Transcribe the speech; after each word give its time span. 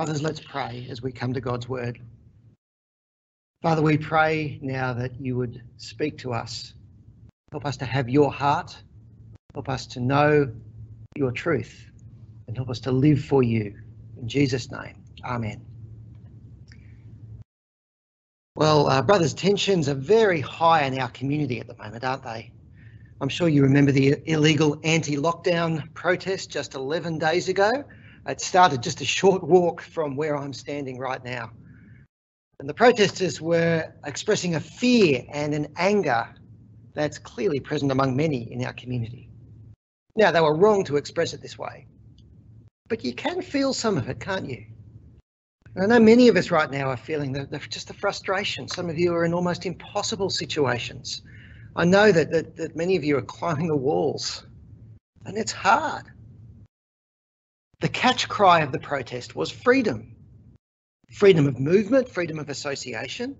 Brothers, 0.00 0.22
let's 0.22 0.40
pray 0.40 0.86
as 0.88 1.02
we 1.02 1.12
come 1.12 1.34
to 1.34 1.42
God's 1.42 1.68
word. 1.68 2.00
Father, 3.60 3.82
we 3.82 3.98
pray 3.98 4.58
now 4.62 4.94
that 4.94 5.20
you 5.20 5.36
would 5.36 5.60
speak 5.76 6.16
to 6.20 6.32
us. 6.32 6.72
Help 7.52 7.66
us 7.66 7.76
to 7.76 7.84
have 7.84 8.08
your 8.08 8.32
heart. 8.32 8.74
Help 9.52 9.68
us 9.68 9.86
to 9.88 10.00
know 10.00 10.50
your 11.16 11.30
truth 11.30 11.84
and 12.48 12.56
help 12.56 12.70
us 12.70 12.80
to 12.80 12.90
live 12.90 13.22
for 13.22 13.42
you. 13.42 13.78
In 14.18 14.26
Jesus' 14.26 14.70
name, 14.70 15.04
Amen. 15.22 15.62
Well, 18.56 18.86
uh, 18.86 19.02
brothers, 19.02 19.34
tensions 19.34 19.86
are 19.86 19.94
very 19.94 20.40
high 20.40 20.84
in 20.84 20.98
our 20.98 21.10
community 21.10 21.60
at 21.60 21.66
the 21.66 21.76
moment, 21.76 22.04
aren't 22.04 22.22
they? 22.22 22.50
I'm 23.20 23.28
sure 23.28 23.50
you 23.50 23.64
remember 23.64 23.92
the 23.92 24.16
illegal 24.24 24.80
anti 24.82 25.16
lockdown 25.16 25.92
protest 25.92 26.48
just 26.48 26.74
11 26.74 27.18
days 27.18 27.50
ago. 27.50 27.84
It 28.26 28.40
started 28.40 28.82
just 28.82 29.00
a 29.00 29.04
short 29.04 29.42
walk 29.42 29.80
from 29.80 30.16
where 30.16 30.36
I'm 30.36 30.52
standing 30.52 30.98
right 30.98 31.22
now. 31.24 31.50
And 32.58 32.68
the 32.68 32.74
protesters 32.74 33.40
were 33.40 33.92
expressing 34.04 34.54
a 34.54 34.60
fear 34.60 35.24
and 35.32 35.54
an 35.54 35.68
anger 35.76 36.28
that's 36.94 37.18
clearly 37.18 37.60
present 37.60 37.90
among 37.90 38.16
many 38.16 38.52
in 38.52 38.64
our 38.64 38.74
community. 38.74 39.30
Now, 40.16 40.30
they 40.30 40.40
were 40.40 40.54
wrong 40.54 40.84
to 40.84 40.96
express 40.96 41.32
it 41.32 41.40
this 41.40 41.58
way, 41.58 41.86
but 42.88 43.04
you 43.04 43.14
can 43.14 43.40
feel 43.40 43.72
some 43.72 43.96
of 43.96 44.08
it, 44.08 44.20
can't 44.20 44.48
you? 44.48 44.66
I 45.80 45.86
know 45.86 46.00
many 46.00 46.28
of 46.28 46.36
us 46.36 46.50
right 46.50 46.70
now 46.70 46.88
are 46.88 46.96
feeling 46.96 47.32
the, 47.32 47.46
the, 47.46 47.58
just 47.58 47.88
the 47.88 47.94
frustration. 47.94 48.66
Some 48.68 48.90
of 48.90 48.98
you 48.98 49.14
are 49.14 49.24
in 49.24 49.32
almost 49.32 49.64
impossible 49.64 50.28
situations. 50.28 51.22
I 51.76 51.84
know 51.84 52.10
that, 52.10 52.32
that, 52.32 52.56
that 52.56 52.76
many 52.76 52.96
of 52.96 53.04
you 53.04 53.16
are 53.16 53.22
climbing 53.22 53.68
the 53.68 53.76
walls, 53.76 54.44
and 55.24 55.38
it's 55.38 55.52
hard. 55.52 56.10
The 57.80 57.88
catch 57.88 58.28
cry 58.28 58.60
of 58.60 58.72
the 58.72 58.78
protest 58.78 59.34
was 59.34 59.50
freedom 59.50 60.16
freedom 61.10 61.46
of 61.46 61.58
movement, 61.58 62.08
freedom 62.08 62.38
of 62.38 62.48
association. 62.48 63.36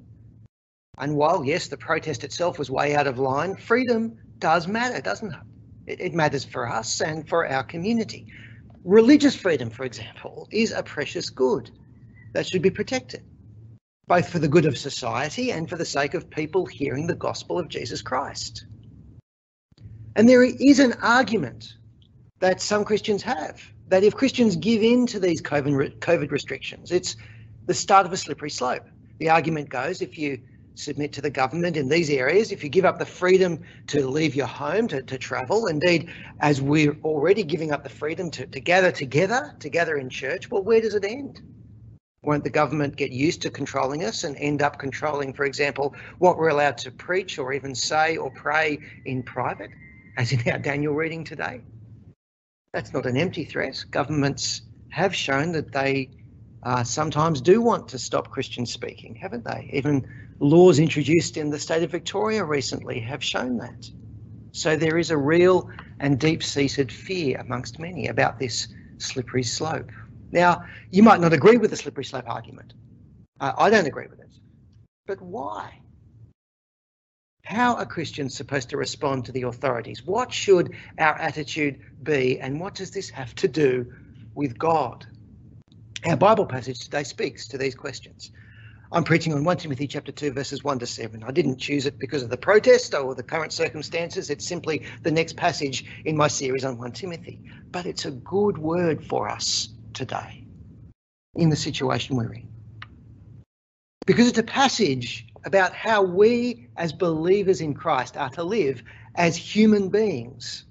And 0.98 1.14
while, 1.14 1.44
yes, 1.44 1.68
the 1.68 1.76
protest 1.76 2.24
itself 2.24 2.58
was 2.58 2.70
way 2.70 2.94
out 2.94 3.06
of 3.06 3.18
line, 3.18 3.56
freedom 3.56 4.18
does 4.38 4.66
matter, 4.66 5.00
doesn't 5.00 5.32
it? 5.32 5.40
It, 5.86 6.00
it 6.00 6.14
matters 6.14 6.44
for 6.44 6.68
us 6.68 7.00
and 7.00 7.28
for 7.28 7.46
our 7.46 7.62
community. 7.62 8.26
Religious 8.84 9.36
freedom, 9.36 9.70
for 9.70 9.84
example, 9.84 10.48
is 10.50 10.72
a 10.72 10.82
precious 10.82 11.30
good 11.30 11.70
that 12.32 12.46
should 12.46 12.62
be 12.62 12.70
protected, 12.70 13.22
both 14.08 14.28
for 14.28 14.38
the 14.38 14.48
good 14.48 14.66
of 14.66 14.76
society 14.76 15.52
and 15.52 15.68
for 15.68 15.76
the 15.76 15.84
sake 15.84 16.14
of 16.14 16.28
people 16.28 16.66
hearing 16.66 17.06
the 17.06 17.14
gospel 17.14 17.58
of 17.58 17.68
Jesus 17.68 18.02
Christ. 18.02 18.66
And 20.16 20.28
there 20.28 20.42
is 20.42 20.80
an 20.80 20.94
argument 20.94 21.76
that 22.40 22.60
some 22.60 22.84
Christians 22.84 23.22
have 23.22 23.62
that 23.90 24.04
if 24.04 24.14
Christians 24.14 24.56
give 24.56 24.82
in 24.82 25.06
to 25.08 25.20
these 25.20 25.42
COVID 25.42 26.30
restrictions, 26.30 26.92
it's 26.92 27.16
the 27.66 27.74
start 27.74 28.06
of 28.06 28.12
a 28.12 28.16
slippery 28.16 28.50
slope. 28.50 28.86
The 29.18 29.30
argument 29.30 29.68
goes 29.68 30.00
if 30.00 30.16
you 30.16 30.40
submit 30.76 31.12
to 31.12 31.20
the 31.20 31.28
government 31.28 31.76
in 31.76 31.88
these 31.88 32.08
areas, 32.08 32.52
if 32.52 32.62
you 32.62 32.70
give 32.70 32.84
up 32.84 33.00
the 33.00 33.04
freedom 33.04 33.62
to 33.88 34.06
leave 34.06 34.36
your 34.36 34.46
home, 34.46 34.86
to, 34.88 35.02
to 35.02 35.18
travel, 35.18 35.66
indeed, 35.66 36.08
as 36.40 36.62
we're 36.62 36.96
already 37.02 37.42
giving 37.42 37.72
up 37.72 37.82
the 37.82 37.90
freedom 37.90 38.30
to, 38.30 38.46
to 38.46 38.60
gather 38.60 38.92
together, 38.92 39.54
to 39.58 39.68
gather 39.68 39.96
in 39.96 40.08
church, 40.08 40.50
well, 40.50 40.62
where 40.62 40.80
does 40.80 40.94
it 40.94 41.04
end? 41.04 41.42
Won't 42.22 42.44
the 42.44 42.50
government 42.50 42.96
get 42.96 43.10
used 43.10 43.42
to 43.42 43.50
controlling 43.50 44.04
us 44.04 44.22
and 44.22 44.36
end 44.36 44.62
up 44.62 44.78
controlling, 44.78 45.32
for 45.32 45.44
example, 45.44 45.96
what 46.18 46.38
we're 46.38 46.50
allowed 46.50 46.78
to 46.78 46.92
preach 46.92 47.38
or 47.38 47.52
even 47.52 47.74
say 47.74 48.16
or 48.16 48.30
pray 48.30 48.78
in 49.04 49.24
private, 49.24 49.70
as 50.16 50.30
in 50.30 50.48
our 50.48 50.58
Daniel 50.58 50.94
reading 50.94 51.24
today? 51.24 51.60
That's 52.72 52.94
not 52.94 53.06
an 53.06 53.16
empty 53.16 53.44
threat. 53.44 53.84
Governments 53.90 54.62
have 54.90 55.14
shown 55.14 55.52
that 55.52 55.72
they 55.72 56.10
uh, 56.62 56.84
sometimes 56.84 57.40
do 57.40 57.60
want 57.60 57.88
to 57.88 57.98
stop 57.98 58.30
Christian 58.30 58.66
speaking, 58.66 59.14
haven't 59.14 59.44
they? 59.44 59.70
Even 59.72 60.06
laws 60.38 60.78
introduced 60.78 61.36
in 61.36 61.50
the 61.50 61.58
state 61.58 61.82
of 61.82 61.90
Victoria 61.90 62.44
recently 62.44 63.00
have 63.00 63.24
shown 63.24 63.56
that. 63.58 63.90
So 64.52 64.76
there 64.76 64.98
is 64.98 65.10
a 65.10 65.16
real 65.16 65.68
and 66.00 66.18
deep 66.18 66.42
seated 66.42 66.92
fear 66.92 67.38
amongst 67.38 67.78
many 67.78 68.08
about 68.08 68.38
this 68.38 68.68
slippery 68.98 69.42
slope. 69.42 69.90
Now, 70.32 70.64
you 70.90 71.02
might 71.02 71.20
not 71.20 71.32
agree 71.32 71.56
with 71.56 71.70
the 71.70 71.76
slippery 71.76 72.04
slope 72.04 72.28
argument. 72.28 72.74
Uh, 73.40 73.52
I 73.56 73.70
don't 73.70 73.86
agree 73.86 74.06
with 74.08 74.20
it. 74.20 74.30
But 75.06 75.20
why? 75.22 75.80
How 77.44 77.76
are 77.76 77.86
Christians 77.86 78.36
supposed 78.36 78.70
to 78.70 78.76
respond 78.76 79.24
to 79.24 79.32
the 79.32 79.42
authorities? 79.42 80.04
What 80.04 80.32
should 80.32 80.74
our 80.98 81.18
attitude 81.18 81.80
be? 82.02 82.38
And 82.40 82.60
what 82.60 82.74
does 82.74 82.90
this 82.90 83.10
have 83.10 83.34
to 83.36 83.48
do 83.48 83.92
with 84.34 84.58
God? 84.58 85.06
Our 86.04 86.16
Bible 86.16 86.46
passage 86.46 86.80
today 86.80 87.02
speaks 87.02 87.48
to 87.48 87.58
these 87.58 87.74
questions. 87.74 88.30
I'm 88.92 89.04
preaching 89.04 89.32
on 89.32 89.44
1 89.44 89.56
Timothy 89.58 89.86
chapter 89.86 90.10
2 90.10 90.32
verses 90.32 90.64
1 90.64 90.80
to 90.80 90.86
7. 90.86 91.22
I 91.22 91.30
didn't 91.30 91.58
choose 91.58 91.86
it 91.86 91.98
because 91.98 92.22
of 92.22 92.30
the 92.30 92.36
protest 92.36 92.94
or 92.94 93.14
the 93.14 93.22
current 93.22 93.52
circumstances. 93.52 94.30
It's 94.30 94.46
simply 94.46 94.84
the 95.02 95.12
next 95.12 95.36
passage 95.36 95.84
in 96.04 96.16
my 96.16 96.28
series 96.28 96.64
on 96.64 96.76
1 96.78 96.92
Timothy. 96.92 97.40
But 97.70 97.86
it's 97.86 98.04
a 98.04 98.10
good 98.10 98.58
word 98.58 99.04
for 99.04 99.28
us 99.28 99.68
today 99.94 100.44
in 101.34 101.50
the 101.50 101.56
situation 101.56 102.16
we're 102.16 102.32
in. 102.32 102.48
Because 104.10 104.26
it's 104.26 104.38
a 104.38 104.42
passage 104.42 105.24
about 105.44 105.72
how 105.72 106.02
we 106.02 106.66
as 106.76 106.92
believers 106.92 107.60
in 107.60 107.74
Christ 107.74 108.16
are 108.16 108.28
to 108.30 108.42
live 108.42 108.82
as 109.14 109.36
human 109.36 109.88
beings 109.88 110.64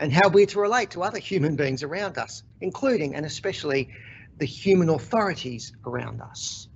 and 0.00 0.10
how 0.10 0.30
we're 0.30 0.46
to 0.46 0.60
relate 0.60 0.92
to 0.92 1.02
other 1.02 1.18
human 1.18 1.56
beings 1.56 1.82
around 1.82 2.16
us, 2.16 2.42
including 2.62 3.16
and 3.16 3.26
especially 3.26 3.90
the 4.38 4.46
human 4.46 4.88
authorities 4.88 5.74
around 5.84 6.22
us. 6.22 6.68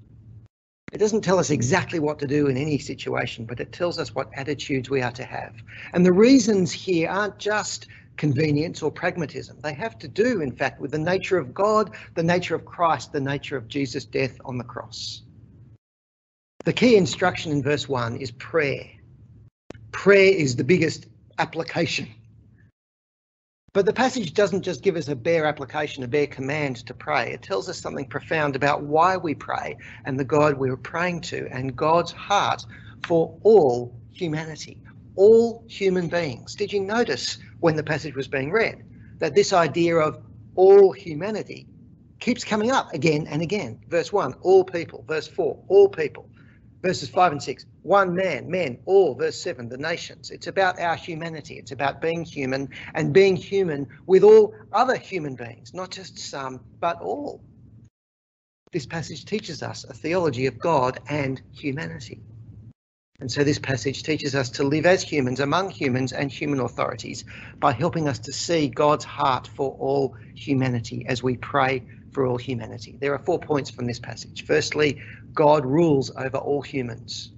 It 0.92 0.98
doesn't 0.98 1.22
tell 1.22 1.38
us 1.38 1.48
exactly 1.48 2.00
what 2.00 2.18
to 2.18 2.26
do 2.26 2.48
in 2.48 2.58
any 2.58 2.76
situation, 2.76 3.46
but 3.46 3.58
it 3.58 3.72
tells 3.72 3.98
us 3.98 4.14
what 4.14 4.28
attitudes 4.36 4.90
we 4.90 5.00
are 5.00 5.12
to 5.12 5.24
have. 5.24 5.54
And 5.94 6.04
the 6.04 6.12
reasons 6.12 6.70
here 6.70 7.08
aren't 7.08 7.38
just 7.38 7.86
convenience 8.18 8.82
or 8.82 8.92
pragmatism. 8.92 9.58
They 9.62 9.72
have 9.72 9.98
to 10.00 10.08
do, 10.08 10.42
in 10.42 10.54
fact, 10.54 10.82
with 10.82 10.90
the 10.90 10.98
nature 10.98 11.38
of 11.38 11.54
God, 11.54 11.96
the 12.14 12.22
nature 12.22 12.54
of 12.54 12.66
Christ, 12.66 13.14
the 13.14 13.22
nature 13.22 13.56
of 13.56 13.68
Jesus' 13.68 14.04
death 14.04 14.38
on 14.44 14.58
the 14.58 14.64
cross. 14.64 15.22
The 16.68 16.74
key 16.74 16.96
instruction 16.96 17.50
in 17.50 17.62
verse 17.62 17.88
1 17.88 18.18
is 18.18 18.30
prayer. 18.30 18.84
Prayer 19.90 20.34
is 20.34 20.54
the 20.54 20.64
biggest 20.64 21.06
application 21.38 22.06
but 23.72 23.86
the 23.86 23.92
passage 23.94 24.34
doesn't 24.34 24.62
just 24.62 24.82
give 24.82 24.94
us 24.94 25.08
a 25.08 25.16
bare 25.16 25.46
application, 25.46 26.02
a 26.02 26.08
bare 26.08 26.26
command 26.26 26.84
to 26.84 26.92
pray. 26.92 27.32
It 27.32 27.40
tells 27.40 27.70
us 27.70 27.78
something 27.78 28.04
profound 28.04 28.54
about 28.54 28.82
why 28.82 29.16
we 29.16 29.34
pray 29.34 29.78
and 30.04 30.20
the 30.20 30.24
God 30.24 30.58
we're 30.58 30.76
praying 30.76 31.22
to 31.22 31.48
and 31.50 31.74
God's 31.74 32.12
heart 32.12 32.66
for 33.06 33.38
all 33.44 33.98
humanity, 34.12 34.76
all 35.16 35.64
human 35.68 36.08
beings. 36.08 36.54
Did 36.54 36.70
you 36.70 36.80
notice 36.80 37.38
when 37.60 37.76
the 37.76 37.82
passage 37.82 38.14
was 38.14 38.28
being 38.28 38.50
read 38.50 38.84
that 39.20 39.34
this 39.34 39.54
idea 39.54 39.96
of 39.96 40.22
all 40.54 40.92
humanity 40.92 41.66
keeps 42.20 42.44
coming 42.44 42.70
up 42.70 42.92
again 42.92 43.26
and 43.26 43.40
again? 43.40 43.80
Verse 43.88 44.12
1, 44.12 44.34
all 44.42 44.64
people. 44.64 45.02
Verse 45.08 45.28
4, 45.28 45.64
all 45.68 45.88
people 45.88 46.28
verses 46.82 47.08
5 47.08 47.32
and 47.32 47.42
6 47.42 47.66
one 47.82 48.14
man 48.14 48.50
men 48.50 48.78
all 48.84 49.14
verse 49.14 49.40
7 49.40 49.68
the 49.68 49.78
nations. 49.78 50.30
It's 50.30 50.46
about 50.46 50.78
our 50.80 50.96
humanity. 50.96 51.54
It's 51.54 51.72
about 51.72 52.00
being 52.00 52.24
human 52.24 52.68
and 52.94 53.12
being 53.12 53.36
human 53.36 53.86
with 54.06 54.22
all 54.22 54.54
other 54.72 54.96
human 54.96 55.34
beings 55.34 55.74
not 55.74 55.90
just 55.90 56.18
some 56.18 56.60
but 56.80 57.00
all. 57.00 57.40
This 58.72 58.86
passage 58.86 59.24
teaches 59.24 59.62
us 59.62 59.84
a 59.84 59.94
theology 59.94 60.46
of 60.46 60.58
god 60.58 61.00
and 61.08 61.40
humanity. 61.52 62.20
And 63.20 63.32
so 63.32 63.42
this 63.42 63.58
passage 63.58 64.04
teaches 64.04 64.36
us 64.36 64.50
to 64.50 64.62
live 64.62 64.86
as 64.86 65.02
humans 65.02 65.40
among 65.40 65.70
humans 65.70 66.12
and 66.12 66.30
human 66.30 66.60
authorities 66.60 67.24
by 67.58 67.72
helping 67.72 68.06
us 68.06 68.20
to 68.20 68.32
see 68.32 68.68
god's 68.68 69.04
heart 69.04 69.48
for 69.48 69.72
all 69.80 70.14
humanity 70.34 71.04
as 71.08 71.20
we 71.20 71.36
pray 71.36 71.82
for 72.12 72.26
all 72.26 72.36
humanity. 72.36 72.96
There 73.00 73.14
are 73.14 73.18
four 73.18 73.38
points 73.38 73.70
from 73.70 73.86
this 73.86 73.98
passage. 73.98 74.44
Firstly, 74.44 75.00
God 75.34 75.64
rules 75.64 76.10
over 76.16 76.38
all 76.38 76.62
humans. 76.62 77.32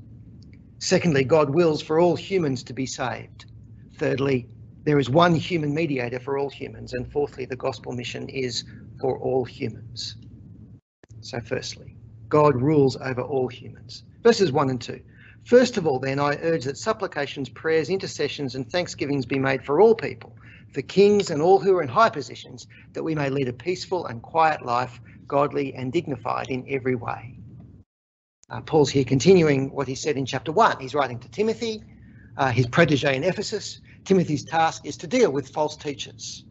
Secondly, 0.78 1.24
God 1.24 1.50
wills 1.50 1.82
for 1.82 2.00
all 2.00 2.16
humans 2.16 2.62
to 2.64 2.72
be 2.72 2.86
saved. 2.86 3.46
Thirdly, 3.96 4.48
there 4.84 4.98
is 4.98 5.10
one 5.10 5.34
human 5.34 5.74
mediator 5.74 6.18
for 6.18 6.38
all 6.38 6.48
humans. 6.48 6.94
And 6.94 7.10
fourthly, 7.12 7.44
the 7.44 7.56
gospel 7.56 7.92
mission 7.92 8.28
is 8.28 8.64
for 9.00 9.18
all 9.18 9.44
humans. 9.44 10.16
So, 11.20 11.38
firstly, 11.40 11.96
God 12.28 12.56
rules 12.56 12.96
over 12.96 13.20
all 13.20 13.48
humans. 13.48 14.04
Verses 14.22 14.52
1 14.52 14.70
and 14.70 14.80
2. 14.80 15.00
First 15.44 15.76
of 15.76 15.86
all, 15.86 15.98
then, 15.98 16.18
I 16.18 16.36
urge 16.36 16.64
that 16.64 16.78
supplications, 16.78 17.48
prayers, 17.48 17.90
intercessions, 17.90 18.54
and 18.54 18.70
thanksgivings 18.70 19.26
be 19.26 19.38
made 19.38 19.64
for 19.64 19.80
all 19.80 19.94
people, 19.94 20.36
for 20.72 20.82
kings 20.82 21.30
and 21.30 21.42
all 21.42 21.58
who 21.58 21.76
are 21.76 21.82
in 21.82 21.88
high 21.88 22.10
positions, 22.10 22.66
that 22.92 23.02
we 23.02 23.14
may 23.14 23.30
lead 23.30 23.48
a 23.48 23.52
peaceful 23.52 24.06
and 24.06 24.22
quiet 24.22 24.64
life, 24.64 25.00
godly 25.26 25.74
and 25.74 25.92
dignified 25.92 26.48
in 26.48 26.64
every 26.68 26.94
way. 26.94 27.36
Uh, 28.50 28.60
Paul's 28.60 28.90
here 28.90 29.04
continuing 29.04 29.70
what 29.70 29.86
he 29.86 29.94
said 29.94 30.16
in 30.16 30.26
chapter 30.26 30.50
1. 30.50 30.80
He's 30.80 30.94
writing 30.94 31.20
to 31.20 31.28
Timothy, 31.30 31.82
uh, 32.36 32.50
his 32.50 32.66
protege 32.66 33.16
in 33.16 33.22
Ephesus. 33.22 33.80
Timothy's 34.04 34.44
task 34.44 34.84
is 34.84 34.96
to 34.98 35.06
deal 35.06 35.30
with 35.30 35.48
false 35.50 35.76
teachers. 35.76 36.44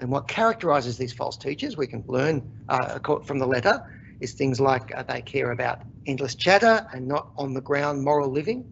And 0.00 0.10
what 0.10 0.28
characterises 0.28 0.98
these 0.98 1.12
false 1.12 1.36
teachers, 1.36 1.76
we 1.76 1.86
can 1.86 2.04
learn 2.06 2.64
uh, 2.68 2.98
from 3.24 3.38
the 3.38 3.46
letter, 3.46 3.82
is 4.20 4.32
things 4.32 4.60
like 4.60 4.92
uh, 4.94 5.02
they 5.04 5.22
care 5.22 5.52
about 5.52 5.82
endless 6.06 6.34
chatter 6.34 6.86
and 6.92 7.06
not 7.06 7.30
on 7.36 7.54
the 7.54 7.60
ground 7.60 8.02
moral 8.02 8.30
living. 8.30 8.64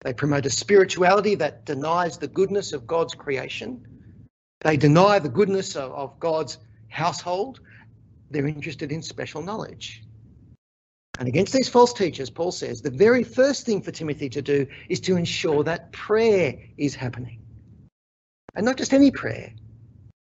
They 0.00 0.12
promote 0.12 0.46
a 0.46 0.50
spirituality 0.50 1.34
that 1.36 1.64
denies 1.64 2.18
the 2.18 2.28
goodness 2.28 2.72
of 2.72 2.86
God's 2.86 3.14
creation. 3.14 3.86
They 4.66 4.76
deny 4.76 5.20
the 5.20 5.28
goodness 5.28 5.76
of, 5.76 5.92
of 5.92 6.18
God's 6.18 6.58
household. 6.88 7.60
They're 8.32 8.48
interested 8.48 8.90
in 8.90 9.00
special 9.00 9.40
knowledge. 9.40 10.02
And 11.20 11.28
against 11.28 11.52
these 11.52 11.68
false 11.68 11.92
teachers, 11.92 12.30
Paul 12.30 12.50
says 12.50 12.82
the 12.82 12.90
very 12.90 13.22
first 13.22 13.64
thing 13.64 13.80
for 13.80 13.92
Timothy 13.92 14.28
to 14.30 14.42
do 14.42 14.66
is 14.88 14.98
to 15.02 15.16
ensure 15.16 15.62
that 15.62 15.92
prayer 15.92 16.58
is 16.76 16.96
happening. 16.96 17.38
And 18.56 18.66
not 18.66 18.76
just 18.76 18.92
any 18.92 19.12
prayer. 19.12 19.52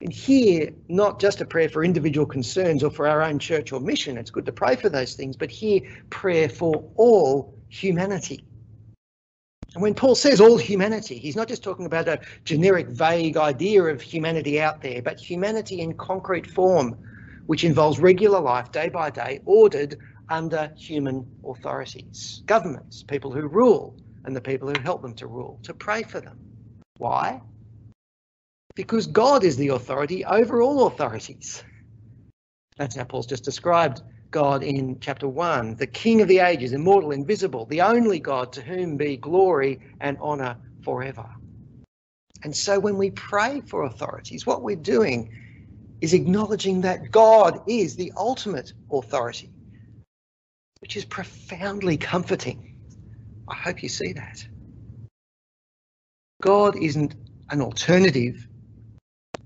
And 0.02 0.12
here, 0.12 0.70
not 0.87 1.19
just 1.19 1.41
a 1.41 1.44
prayer 1.44 1.69
for 1.69 1.82
individual 1.82 2.25
concerns 2.25 2.84
or 2.84 2.93
for 2.93 3.08
our 3.08 3.23
own 3.23 3.41
church 3.41 3.73
or 3.73 3.81
mission, 3.81 4.17
it's 4.17 4.31
good 4.31 4.46
to 4.46 4.52
pray 4.52 4.76
for 4.76 4.88
those 4.88 5.14
things, 5.14 5.37
but 5.37 5.50
here, 5.50 5.81
prayer 6.11 6.49
for 6.49 6.88
all 6.94 7.58
humanity. 7.70 8.44
And 9.79 9.83
when 9.85 9.95
Paul 9.95 10.17
says 10.17 10.41
all 10.41 10.57
humanity, 10.57 11.19
he's 11.19 11.37
not 11.37 11.47
just 11.47 11.63
talking 11.63 11.87
about 11.87 12.09
a 12.09 12.19
generic, 12.45 12.89
vague 12.89 13.37
idea 13.37 13.85
of 13.85 14.01
humanity 14.01 14.61
out 14.61 14.83
there, 14.83 15.01
but 15.01 15.21
humanity 15.21 15.83
in 15.83 15.93
concrete 15.95 16.49
form, 16.49 16.99
which 17.47 17.63
involves 17.63 18.01
regular 18.01 18.41
life, 18.41 18.73
day 18.73 18.89
by 18.89 19.09
day, 19.09 19.39
ordered 19.45 19.97
under 20.31 20.73
human 20.77 21.25
authorities, 21.49 22.43
governments, 22.47 23.05
people 23.05 23.31
who 23.31 23.47
rule, 23.47 23.95
and 24.25 24.35
the 24.35 24.41
people 24.41 24.67
who 24.67 24.81
help 24.81 25.01
them 25.01 25.15
to 25.15 25.29
rule, 25.29 25.61
to 25.63 25.73
pray 25.73 26.03
for 26.03 26.21
them. 26.21 26.41
Why? 26.97 27.41
Because 28.75 29.07
God 29.07 29.45
is 29.45 29.57
the 29.57 29.69
authority 29.69 30.25
over 30.25 30.61
all 30.61 30.89
authorities. 30.89 31.63
That's 32.79 32.97
how 32.97 33.05
Paul's 33.05 33.29
just 33.29 33.45
described 33.45 34.03
God 34.31 34.63
in 34.63 34.99
chapter 35.01 35.29
1, 35.29 35.77
the 35.77 35.87
King 35.87 36.21
of 36.21 36.29
the 36.29 36.39
ages, 36.41 36.73
immortal, 36.73 37.13
invisible, 37.13 37.67
the 37.67 37.81
only 37.81 38.21
God 38.21 38.53
to 38.55 38.63
whom 38.63 38.97
be 38.97 39.17
glory 39.17 39.81
and 40.01 40.19
honour 40.19 40.57
forever. 40.83 41.29
And 42.45 42.55
so 42.55 42.79
when 42.79 42.97
we 42.97 43.11
pray 43.11 43.63
for 43.67 43.85
authorities, 43.85 44.47
what 44.47 44.63
we're 44.63 44.77
doing 44.77 45.35
is 46.01 46.15
acknowledging 46.15 46.81
that 46.83 47.11
God 47.11 47.63
is 47.67 47.97
the 47.97 48.13
ultimate 48.17 48.73
authority 48.93 49.51
which 50.81 50.97
is 50.97 51.05
profoundly 51.05 51.97
comforting. 51.97 52.77
I 53.49 53.55
hope 53.55 53.83
you 53.83 53.89
see 53.89 54.13
that. 54.13 54.47
God 56.41 56.77
isn't 56.77 57.15
an 57.51 57.61
alternative 57.61 58.47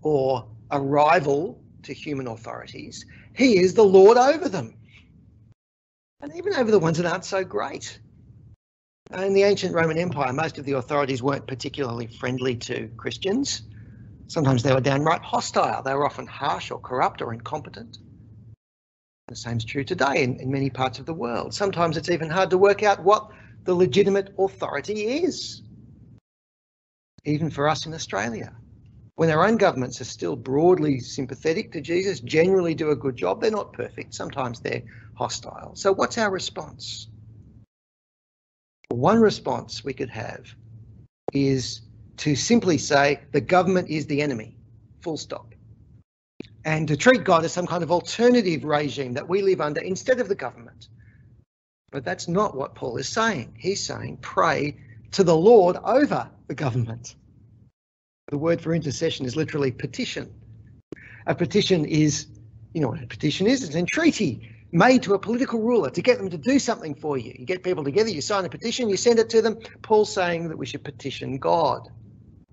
or 0.02 0.46
a 0.70 0.80
rival 0.80 1.62
to 1.84 1.94
human 1.94 2.26
authorities. 2.26 3.06
He 3.34 3.58
is 3.58 3.74
the 3.74 3.84
Lord 3.84 4.16
over 4.18 4.48
them. 4.48 4.74
And 6.20 6.34
even 6.36 6.54
over 6.54 6.70
the 6.70 6.78
ones 6.78 6.98
that 6.98 7.06
aren't 7.06 7.24
so 7.24 7.44
great. 7.44 7.98
In 9.12 9.34
the 9.34 9.42
ancient 9.42 9.74
Roman 9.74 9.98
Empire, 9.98 10.32
most 10.32 10.58
of 10.58 10.64
the 10.64 10.72
authorities 10.72 11.22
weren't 11.22 11.46
particularly 11.46 12.06
friendly 12.06 12.56
to 12.56 12.88
Christians. 12.96 13.62
Sometimes 14.28 14.62
they 14.62 14.72
were 14.72 14.80
downright 14.80 15.22
hostile. 15.22 15.82
They 15.82 15.94
were 15.94 16.06
often 16.06 16.26
harsh 16.26 16.70
or 16.70 16.80
corrupt 16.80 17.20
or 17.20 17.34
incompetent. 17.34 17.98
The 19.28 19.36
same 19.36 19.58
is 19.58 19.64
true 19.64 19.84
today 19.84 20.22
in, 20.22 20.40
in 20.40 20.50
many 20.50 20.70
parts 20.70 20.98
of 20.98 21.06
the 21.06 21.14
world. 21.14 21.54
Sometimes 21.54 21.96
it's 21.96 22.10
even 22.10 22.30
hard 22.30 22.50
to 22.50 22.58
work 22.58 22.82
out 22.82 23.02
what 23.02 23.30
the 23.64 23.74
legitimate 23.74 24.34
authority 24.38 25.24
is, 25.24 25.62
even 27.24 27.50
for 27.50 27.68
us 27.68 27.86
in 27.86 27.94
Australia. 27.94 28.54
When 29.16 29.30
our 29.30 29.46
own 29.46 29.56
governments 29.56 30.00
are 30.00 30.04
still 30.04 30.36
broadly 30.36 30.98
sympathetic 30.98 31.72
to 31.72 31.80
Jesus, 31.80 32.20
generally 32.20 32.74
do 32.74 32.90
a 32.90 32.96
good 32.96 33.16
job, 33.16 33.40
they're 33.40 33.50
not 33.50 33.72
perfect. 33.72 34.14
Sometimes 34.14 34.60
they're 34.60 34.82
hostile. 35.14 35.72
So, 35.74 35.92
what's 35.92 36.18
our 36.18 36.30
response? 36.30 37.08
One 38.88 39.20
response 39.20 39.84
we 39.84 39.92
could 39.92 40.10
have 40.10 40.54
is 41.32 41.82
to 42.18 42.34
simply 42.34 42.78
say 42.78 43.20
the 43.32 43.40
government 43.40 43.88
is 43.88 44.06
the 44.06 44.22
enemy, 44.22 44.56
full 45.00 45.16
stop 45.16 45.52
and 46.64 46.86
to 46.88 46.96
treat 46.96 47.24
God 47.24 47.44
as 47.44 47.52
some 47.52 47.66
kind 47.66 47.82
of 47.82 47.90
alternative 47.90 48.64
regime 48.64 49.12
that 49.14 49.28
we 49.28 49.42
live 49.42 49.60
under 49.60 49.80
instead 49.80 50.20
of 50.20 50.28
the 50.28 50.34
government. 50.34 50.88
But 51.90 52.04
that's 52.04 52.28
not 52.28 52.56
what 52.56 52.74
Paul 52.74 52.96
is 52.96 53.08
saying. 53.08 53.54
He's 53.58 53.84
saying 53.84 54.18
pray 54.22 54.76
to 55.12 55.24
the 55.24 55.36
Lord 55.36 55.76
over 55.84 56.30
the 56.46 56.54
government. 56.54 57.16
The 58.32 58.38
word 58.38 58.62
for 58.62 58.74
intercession 58.74 59.26
is 59.26 59.36
literally 59.36 59.70
petition. 59.70 60.32
A 61.26 61.34
petition 61.34 61.84
is, 61.84 62.28
you 62.72 62.80
know 62.80 62.88
what 62.88 63.02
a 63.02 63.06
petition 63.06 63.46
is? 63.46 63.62
It's 63.62 63.74
a 63.74 63.78
entreaty 63.78 64.50
made 64.72 65.02
to 65.02 65.12
a 65.12 65.18
political 65.18 65.60
ruler 65.60 65.90
to 65.90 66.00
get 66.00 66.16
them 66.16 66.30
to 66.30 66.38
do 66.38 66.58
something 66.58 66.94
for 66.94 67.18
you. 67.18 67.36
You 67.38 67.44
get 67.44 67.62
people 67.62 67.84
together, 67.84 68.08
you 68.08 68.22
sign 68.22 68.46
a 68.46 68.48
petition, 68.48 68.88
you 68.88 68.96
send 68.96 69.18
it 69.18 69.28
to 69.28 69.42
them. 69.42 69.58
Paul's 69.82 70.10
saying 70.10 70.48
that 70.48 70.56
we 70.56 70.64
should 70.64 70.82
petition 70.82 71.36
God 71.36 71.90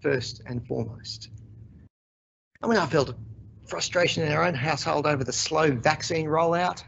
first 0.01 0.41
and 0.47 0.67
foremost. 0.67 1.29
I 2.61 2.67
mean, 2.67 2.77
I 2.77 2.85
felt 2.85 3.15
frustration 3.65 4.23
in 4.23 4.33
our 4.33 4.43
own 4.43 4.55
household 4.55 5.07
over 5.07 5.23
the 5.23 5.31
slow 5.31 5.71
vaccine 5.71 6.25
rollout. 6.25 6.83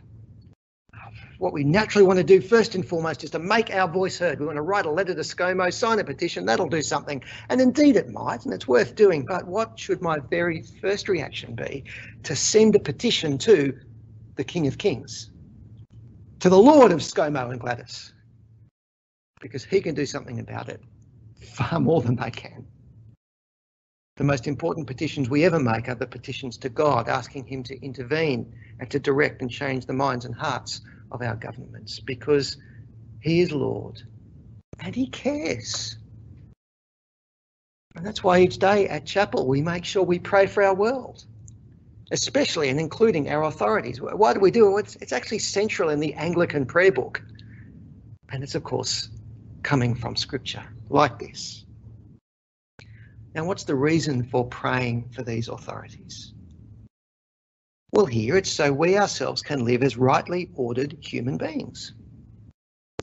What 1.41 1.53
we 1.53 1.63
naturally 1.63 2.05
want 2.05 2.17
to 2.17 2.23
do 2.23 2.39
first 2.39 2.75
and 2.75 2.87
foremost 2.87 3.23
is 3.23 3.31
to 3.31 3.39
make 3.39 3.73
our 3.73 3.87
voice 3.87 4.19
heard. 4.19 4.39
We 4.39 4.45
want 4.45 4.57
to 4.57 4.61
write 4.61 4.85
a 4.85 4.91
letter 4.91 5.15
to 5.15 5.21
ScoMo, 5.21 5.73
sign 5.73 5.97
a 5.97 6.03
petition, 6.03 6.45
that'll 6.45 6.69
do 6.69 6.83
something. 6.83 7.23
And 7.49 7.59
indeed 7.59 7.95
it 7.95 8.11
might, 8.11 8.45
and 8.45 8.53
it's 8.53 8.67
worth 8.67 8.93
doing. 8.93 9.25
But 9.25 9.47
what 9.47 9.79
should 9.79 10.03
my 10.03 10.19
very 10.19 10.61
first 10.61 11.09
reaction 11.09 11.55
be? 11.55 11.85
To 12.25 12.35
send 12.35 12.75
a 12.75 12.79
petition 12.79 13.39
to 13.39 13.75
the 14.35 14.43
King 14.43 14.67
of 14.67 14.77
Kings, 14.77 15.31
to 16.41 16.49
the 16.49 16.59
Lord 16.59 16.91
of 16.91 16.99
ScoMo 16.99 17.49
and 17.49 17.59
Gladys, 17.59 18.13
because 19.41 19.65
he 19.65 19.81
can 19.81 19.95
do 19.95 20.05
something 20.05 20.39
about 20.39 20.69
it 20.69 20.79
far 21.41 21.79
more 21.79 22.03
than 22.03 22.17
they 22.17 22.29
can. 22.29 22.67
The 24.17 24.25
most 24.25 24.45
important 24.45 24.85
petitions 24.85 25.27
we 25.27 25.43
ever 25.45 25.59
make 25.59 25.89
are 25.89 25.95
the 25.95 26.05
petitions 26.05 26.59
to 26.59 26.69
God, 26.69 27.09
asking 27.09 27.47
Him 27.47 27.63
to 27.63 27.83
intervene 27.83 28.53
and 28.79 28.91
to 28.91 28.99
direct 28.99 29.41
and 29.41 29.49
change 29.49 29.87
the 29.87 29.93
minds 29.93 30.25
and 30.25 30.35
hearts 30.35 30.81
of 31.11 31.21
our 31.21 31.35
governments 31.35 31.99
because 31.99 32.57
He 33.21 33.41
is 33.41 33.51
Lord 33.51 34.01
and 34.79 34.95
He 34.95 35.07
cares. 35.07 35.97
And 37.95 38.05
that's 38.05 38.23
why 38.23 38.39
each 38.39 38.57
day 38.57 38.87
at 38.87 39.05
chapel 39.05 39.47
we 39.47 39.61
make 39.61 39.85
sure 39.85 40.03
we 40.03 40.19
pray 40.19 40.47
for 40.47 40.63
our 40.63 40.73
world, 40.73 41.25
especially 42.11 42.69
and 42.69 42.79
including 42.79 43.29
our 43.29 43.43
authorities. 43.43 43.99
Why 44.01 44.33
do 44.33 44.39
we 44.39 44.51
do 44.51 44.77
it? 44.77 44.81
It's, 44.81 44.95
it's 44.97 45.11
actually 45.11 45.39
central 45.39 45.89
in 45.89 45.99
the 45.99 46.13
Anglican 46.13 46.65
prayer 46.65 46.91
book. 46.91 47.21
And 48.29 48.43
it's, 48.43 48.55
of 48.55 48.63
course, 48.63 49.09
coming 49.61 49.93
from 49.93 50.15
Scripture 50.15 50.63
like 50.89 51.19
this. 51.19 51.65
Now, 53.35 53.45
what's 53.45 53.65
the 53.65 53.75
reason 53.75 54.23
for 54.23 54.47
praying 54.47 55.09
for 55.13 55.23
these 55.23 55.47
authorities? 55.47 56.33
Well, 57.93 58.05
here 58.05 58.37
it's 58.37 58.51
so 58.51 58.71
we 58.71 58.97
ourselves 58.97 59.41
can 59.41 59.65
live 59.65 59.83
as 59.83 59.97
rightly 59.97 60.49
ordered 60.55 60.97
human 61.01 61.37
beings. 61.37 61.93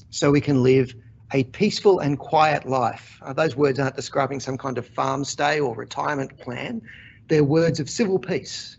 So 0.08 0.30
we 0.30 0.40
can 0.40 0.62
live 0.62 0.94
a 1.32 1.44
peaceful 1.44 1.98
and 1.98 2.18
quiet 2.18 2.66
life. 2.66 3.18
Uh, 3.20 3.34
those 3.34 3.54
words 3.54 3.78
aren't 3.78 3.96
describing 3.96 4.40
some 4.40 4.56
kind 4.56 4.78
of 4.78 4.88
farm 4.88 5.24
stay 5.24 5.60
or 5.60 5.74
retirement 5.74 6.38
plan. 6.38 6.80
They're 7.28 7.44
words 7.44 7.80
of 7.80 7.90
civil 7.90 8.18
peace, 8.18 8.78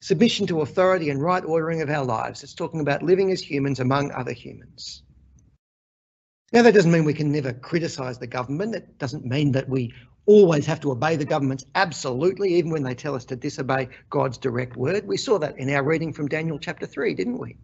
submission 0.00 0.48
to 0.48 0.62
authority 0.62 1.10
and 1.10 1.22
right 1.22 1.44
ordering 1.44 1.80
of 1.80 1.90
our 1.90 2.04
lives. 2.04 2.42
It's 2.42 2.54
talking 2.54 2.80
about 2.80 3.04
living 3.04 3.30
as 3.30 3.40
humans 3.40 3.78
among 3.78 4.10
other 4.10 4.32
humans. 4.32 5.04
Now, 6.52 6.62
that 6.62 6.74
doesn't 6.74 6.90
mean 6.90 7.04
we 7.04 7.14
can 7.14 7.30
never 7.30 7.52
criticise 7.52 8.18
the 8.18 8.26
government. 8.26 8.74
It 8.74 8.98
doesn't 8.98 9.24
mean 9.24 9.52
that 9.52 9.68
we 9.68 9.94
always 10.26 10.66
have 10.66 10.80
to 10.80 10.92
obey 10.92 11.16
the 11.16 11.24
governments 11.24 11.64
absolutely, 11.74 12.54
even 12.54 12.70
when 12.70 12.82
they 12.82 12.94
tell 12.94 13.14
us 13.14 13.24
to 13.26 13.36
disobey 13.36 13.88
God's 14.10 14.38
direct 14.38 14.76
word. 14.76 15.06
We 15.06 15.16
saw 15.16 15.38
that 15.38 15.58
in 15.58 15.70
our 15.70 15.82
reading 15.82 16.12
from 16.12 16.28
Daniel 16.28 16.58
chapter 16.58 16.86
3, 16.86 17.14
didn't 17.14 17.38
we? 17.38 17.56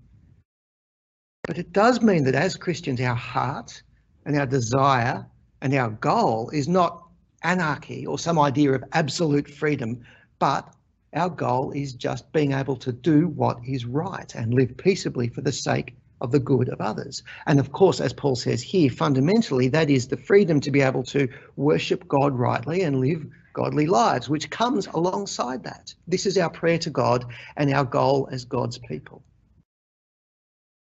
But 1.46 1.58
it 1.58 1.72
does 1.72 2.00
mean 2.00 2.24
that 2.24 2.34
as 2.34 2.56
Christians, 2.56 3.00
our 3.00 3.14
heart 3.14 3.82
and 4.26 4.36
our 4.36 4.46
desire 4.46 5.26
and 5.62 5.74
our 5.74 5.90
goal 5.90 6.50
is 6.50 6.68
not 6.68 7.02
anarchy 7.42 8.06
or 8.06 8.18
some 8.18 8.38
idea 8.38 8.72
of 8.72 8.84
absolute 8.92 9.48
freedom, 9.48 10.00
but 10.38 10.74
our 11.14 11.28
goal 11.28 11.72
is 11.72 11.94
just 11.94 12.30
being 12.32 12.52
able 12.52 12.76
to 12.76 12.92
do 12.92 13.28
what 13.28 13.58
is 13.66 13.84
right 13.84 14.34
and 14.34 14.54
live 14.54 14.76
peaceably 14.76 15.28
for 15.28 15.40
the 15.40 15.52
sake 15.52 15.96
of 16.20 16.32
the 16.32 16.38
good 16.38 16.68
of 16.68 16.80
others. 16.80 17.22
And 17.46 17.58
of 17.58 17.72
course, 17.72 18.00
as 18.00 18.12
Paul 18.12 18.36
says 18.36 18.62
here, 18.62 18.90
fundamentally, 18.90 19.68
that 19.68 19.90
is 19.90 20.08
the 20.08 20.16
freedom 20.16 20.60
to 20.60 20.70
be 20.70 20.80
able 20.80 21.02
to 21.04 21.28
worship 21.56 22.06
God 22.08 22.38
rightly 22.38 22.82
and 22.82 23.00
live 23.00 23.26
godly 23.52 23.86
lives, 23.86 24.28
which 24.28 24.50
comes 24.50 24.86
alongside 24.88 25.64
that. 25.64 25.94
This 26.06 26.26
is 26.26 26.38
our 26.38 26.50
prayer 26.50 26.78
to 26.78 26.90
God 26.90 27.24
and 27.56 27.72
our 27.72 27.84
goal 27.84 28.28
as 28.30 28.44
God's 28.44 28.78
people. 28.78 29.22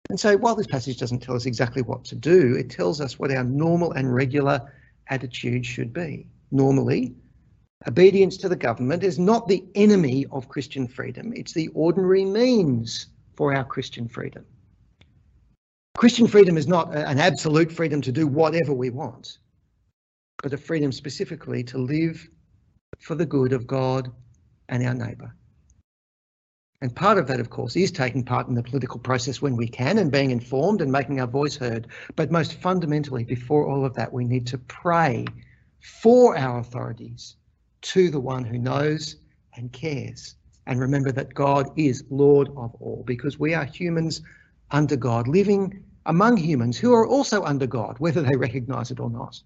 And 0.09 0.19
so, 0.19 0.37
while 0.37 0.55
this 0.55 0.67
passage 0.67 0.97
doesn't 0.97 1.19
tell 1.19 1.35
us 1.35 1.45
exactly 1.45 1.83
what 1.83 2.03
to 2.05 2.15
do, 2.15 2.55
it 2.55 2.69
tells 2.69 2.99
us 2.99 3.19
what 3.19 3.31
our 3.31 3.43
normal 3.43 3.91
and 3.91 4.13
regular 4.13 4.73
attitude 5.07 5.65
should 5.65 5.93
be. 5.93 6.25
Normally, 6.51 7.15
Obedience 7.87 8.35
to 8.35 8.49
the 8.49 8.57
government 8.57 9.05
is 9.05 9.17
not 9.17 9.47
the 9.47 9.63
enemy 9.73 10.25
of 10.33 10.49
Christian 10.49 10.85
freedom, 10.85 11.31
it's 11.33 11.53
the 11.53 11.69
ordinary 11.69 12.25
means 12.25 13.07
for 13.37 13.53
our 13.53 13.63
Christian 13.63 14.09
freedom. 14.09 14.45
Christian 15.99 16.27
freedom 16.27 16.55
is 16.55 16.65
not 16.65 16.95
an 16.95 17.19
absolute 17.19 17.69
freedom 17.69 17.99
to 17.99 18.11
do 18.13 18.25
whatever 18.25 18.71
we 18.71 18.89
want, 18.89 19.39
but 20.41 20.53
a 20.53 20.57
freedom 20.57 20.93
specifically 20.93 21.61
to 21.61 21.77
live 21.77 22.25
for 23.01 23.15
the 23.15 23.25
good 23.25 23.51
of 23.51 23.67
God 23.67 24.09
and 24.69 24.81
our 24.87 24.93
neighbour. 24.93 25.35
And 26.79 26.95
part 26.95 27.17
of 27.17 27.27
that, 27.27 27.41
of 27.41 27.49
course, 27.49 27.75
is 27.75 27.91
taking 27.91 28.23
part 28.23 28.47
in 28.47 28.55
the 28.55 28.63
political 28.63 28.97
process 28.97 29.41
when 29.41 29.57
we 29.57 29.67
can 29.67 29.97
and 29.97 30.09
being 30.09 30.31
informed 30.31 30.79
and 30.79 30.89
making 30.89 31.19
our 31.19 31.27
voice 31.27 31.57
heard. 31.57 31.87
But 32.15 32.31
most 32.31 32.53
fundamentally, 32.53 33.25
before 33.25 33.67
all 33.67 33.83
of 33.83 33.93
that, 33.95 34.13
we 34.13 34.23
need 34.23 34.47
to 34.47 34.57
pray 34.57 35.25
for 35.81 36.37
our 36.37 36.59
authorities 36.59 37.35
to 37.81 38.09
the 38.09 38.21
one 38.21 38.45
who 38.45 38.57
knows 38.57 39.17
and 39.57 39.69
cares. 39.73 40.35
And 40.65 40.79
remember 40.79 41.11
that 41.11 41.33
God 41.33 41.69
is 41.75 42.05
Lord 42.09 42.47
of 42.55 42.73
all 42.79 43.03
because 43.05 43.37
we 43.37 43.53
are 43.53 43.65
humans 43.65 44.21
under 44.71 44.95
God, 44.95 45.27
living 45.27 45.83
among 46.05 46.37
humans 46.37 46.77
who 46.77 46.93
are 46.93 47.07
also 47.07 47.43
under 47.43 47.67
God, 47.67 47.97
whether 47.99 48.21
they 48.21 48.35
recognize 48.35 48.91
it 48.91 48.99
or 48.99 49.09
not. 49.09 49.41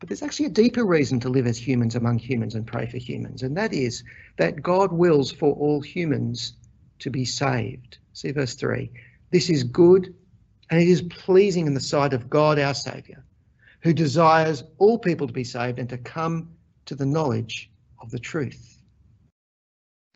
But 0.00 0.08
there's 0.08 0.22
actually 0.22 0.46
a 0.46 0.50
deeper 0.50 0.84
reason 0.84 1.20
to 1.20 1.28
live 1.28 1.46
as 1.46 1.56
humans 1.56 1.94
among 1.94 2.18
humans 2.18 2.54
and 2.54 2.66
pray 2.66 2.86
for 2.86 2.98
humans, 2.98 3.42
and 3.42 3.56
that 3.56 3.72
is 3.72 4.02
that 4.36 4.62
God 4.62 4.92
wills 4.92 5.30
for 5.30 5.54
all 5.54 5.80
humans 5.80 6.54
to 7.00 7.10
be 7.10 7.24
saved. 7.24 7.98
See 8.12 8.32
verse 8.32 8.54
3. 8.54 8.90
This 9.30 9.48
is 9.48 9.64
good 9.64 10.14
and 10.72 10.80
it 10.80 10.88
is 10.88 11.02
pleasing 11.02 11.66
in 11.66 11.74
the 11.74 11.80
sight 11.80 12.14
of 12.14 12.30
God 12.30 12.58
our 12.58 12.72
Saviour, 12.72 13.22
who 13.82 13.92
desires 13.92 14.64
all 14.78 14.98
people 14.98 15.26
to 15.26 15.32
be 15.32 15.44
saved 15.44 15.78
and 15.78 15.88
to 15.90 15.98
come 15.98 16.48
to 16.86 16.94
the 16.94 17.04
knowledge 17.04 17.70
of 18.00 18.10
the 18.10 18.18
truth. 18.18 18.71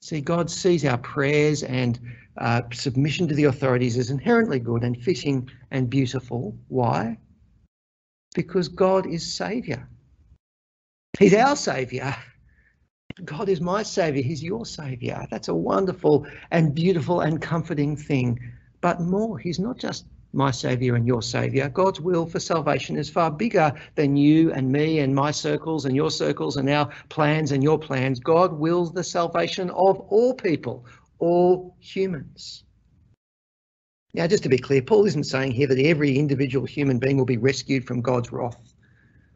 See, 0.06 0.20
God 0.20 0.50
sees 0.50 0.84
our 0.84 0.98
prayers 0.98 1.62
and 1.62 1.98
uh, 2.38 2.62
submission 2.72 3.28
to 3.28 3.34
the 3.34 3.44
authorities 3.44 3.98
as 3.98 4.10
inherently 4.10 4.60
good 4.60 4.84
and 4.84 4.96
fitting 4.96 5.48
and 5.70 5.90
beautiful. 5.90 6.56
Why? 6.68 7.18
because 8.36 8.68
God 8.68 9.06
is 9.06 9.34
Saviour. 9.34 9.88
He's 11.18 11.34
our 11.34 11.56
Saviour. 11.56 12.14
God 13.25 13.48
is 13.48 13.62
my 13.62 13.82
Saviour. 13.82 14.22
He's 14.22 14.42
your 14.42 14.66
Saviour. 14.66 15.26
That's 15.30 15.48
a 15.48 15.54
wonderful 15.54 16.26
and 16.50 16.75
beautiful 16.75 17.22
and 17.22 17.40
comforting 17.40 17.96
thing. 17.96 18.38
But 18.82 19.00
more, 19.00 19.38
He's 19.38 19.58
not 19.58 19.78
just 19.78 20.04
my 20.36 20.50
Saviour 20.50 20.96
and 20.96 21.06
your 21.06 21.22
Saviour. 21.22 21.68
God's 21.68 22.00
will 22.00 22.26
for 22.26 22.38
salvation 22.38 22.96
is 22.96 23.10
far 23.10 23.30
bigger 23.30 23.72
than 23.94 24.16
you 24.16 24.52
and 24.52 24.70
me 24.70 25.00
and 25.00 25.14
my 25.14 25.30
circles 25.30 25.86
and 25.86 25.96
your 25.96 26.10
circles 26.10 26.56
and 26.56 26.68
our 26.68 26.90
plans 27.08 27.52
and 27.52 27.62
your 27.62 27.78
plans. 27.78 28.20
God 28.20 28.52
wills 28.52 28.92
the 28.92 29.02
salvation 29.02 29.70
of 29.70 29.98
all 30.00 30.34
people, 30.34 30.84
all 31.18 31.76
humans. 31.80 32.64
Now, 34.14 34.26
just 34.26 34.42
to 34.44 34.48
be 34.48 34.58
clear, 34.58 34.82
Paul 34.82 35.06
isn't 35.06 35.24
saying 35.24 35.52
here 35.52 35.66
that 35.66 35.78
every 35.78 36.16
individual 36.16 36.66
human 36.66 36.98
being 36.98 37.18
will 37.18 37.26
be 37.26 37.36
rescued 37.36 37.86
from 37.86 38.00
God's 38.00 38.32
wrath. 38.32 38.74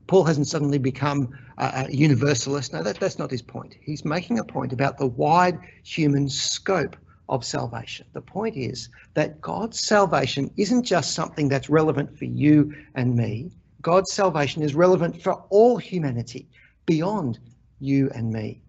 Paul 0.07 0.25
hasn't 0.25 0.49
suddenly 0.49 0.79
become 0.79 1.39
a, 1.59 1.87
universalist. 1.91 2.73
No, 2.73 2.83
that, 2.83 2.99
that's 2.99 3.19
not 3.19 3.31
his 3.31 3.43
point. 3.43 3.77
He's 3.81 4.05
making 4.05 4.39
a 4.39 4.45
point 4.45 4.73
about 4.73 4.99
the 4.99 5.07
wide 5.07 5.59
human 5.85 6.29
scope 6.29 6.97
of 7.31 7.45
salvation. 7.45 8.07
The 8.13 8.21
point 8.21 8.57
is 8.57 8.91
that 9.15 9.41
God's 9.41 9.81
salvation 9.81 10.51
isn't 10.57 10.83
just 10.83 11.15
something 11.15 11.49
that's 11.49 11.71
relevant 11.71 12.19
for 12.19 12.25
you 12.27 12.75
and 12.95 13.15
me. 13.15 13.53
God's 13.81 14.13
salvation 14.13 14.63
is 14.63 14.75
relevant 14.75 15.23
for 15.23 15.35
all 15.49 15.79
humanity 15.79 16.49
beyond 16.87 17.39
you 17.79 18.11
and 18.15 18.31
me. 18.31 18.63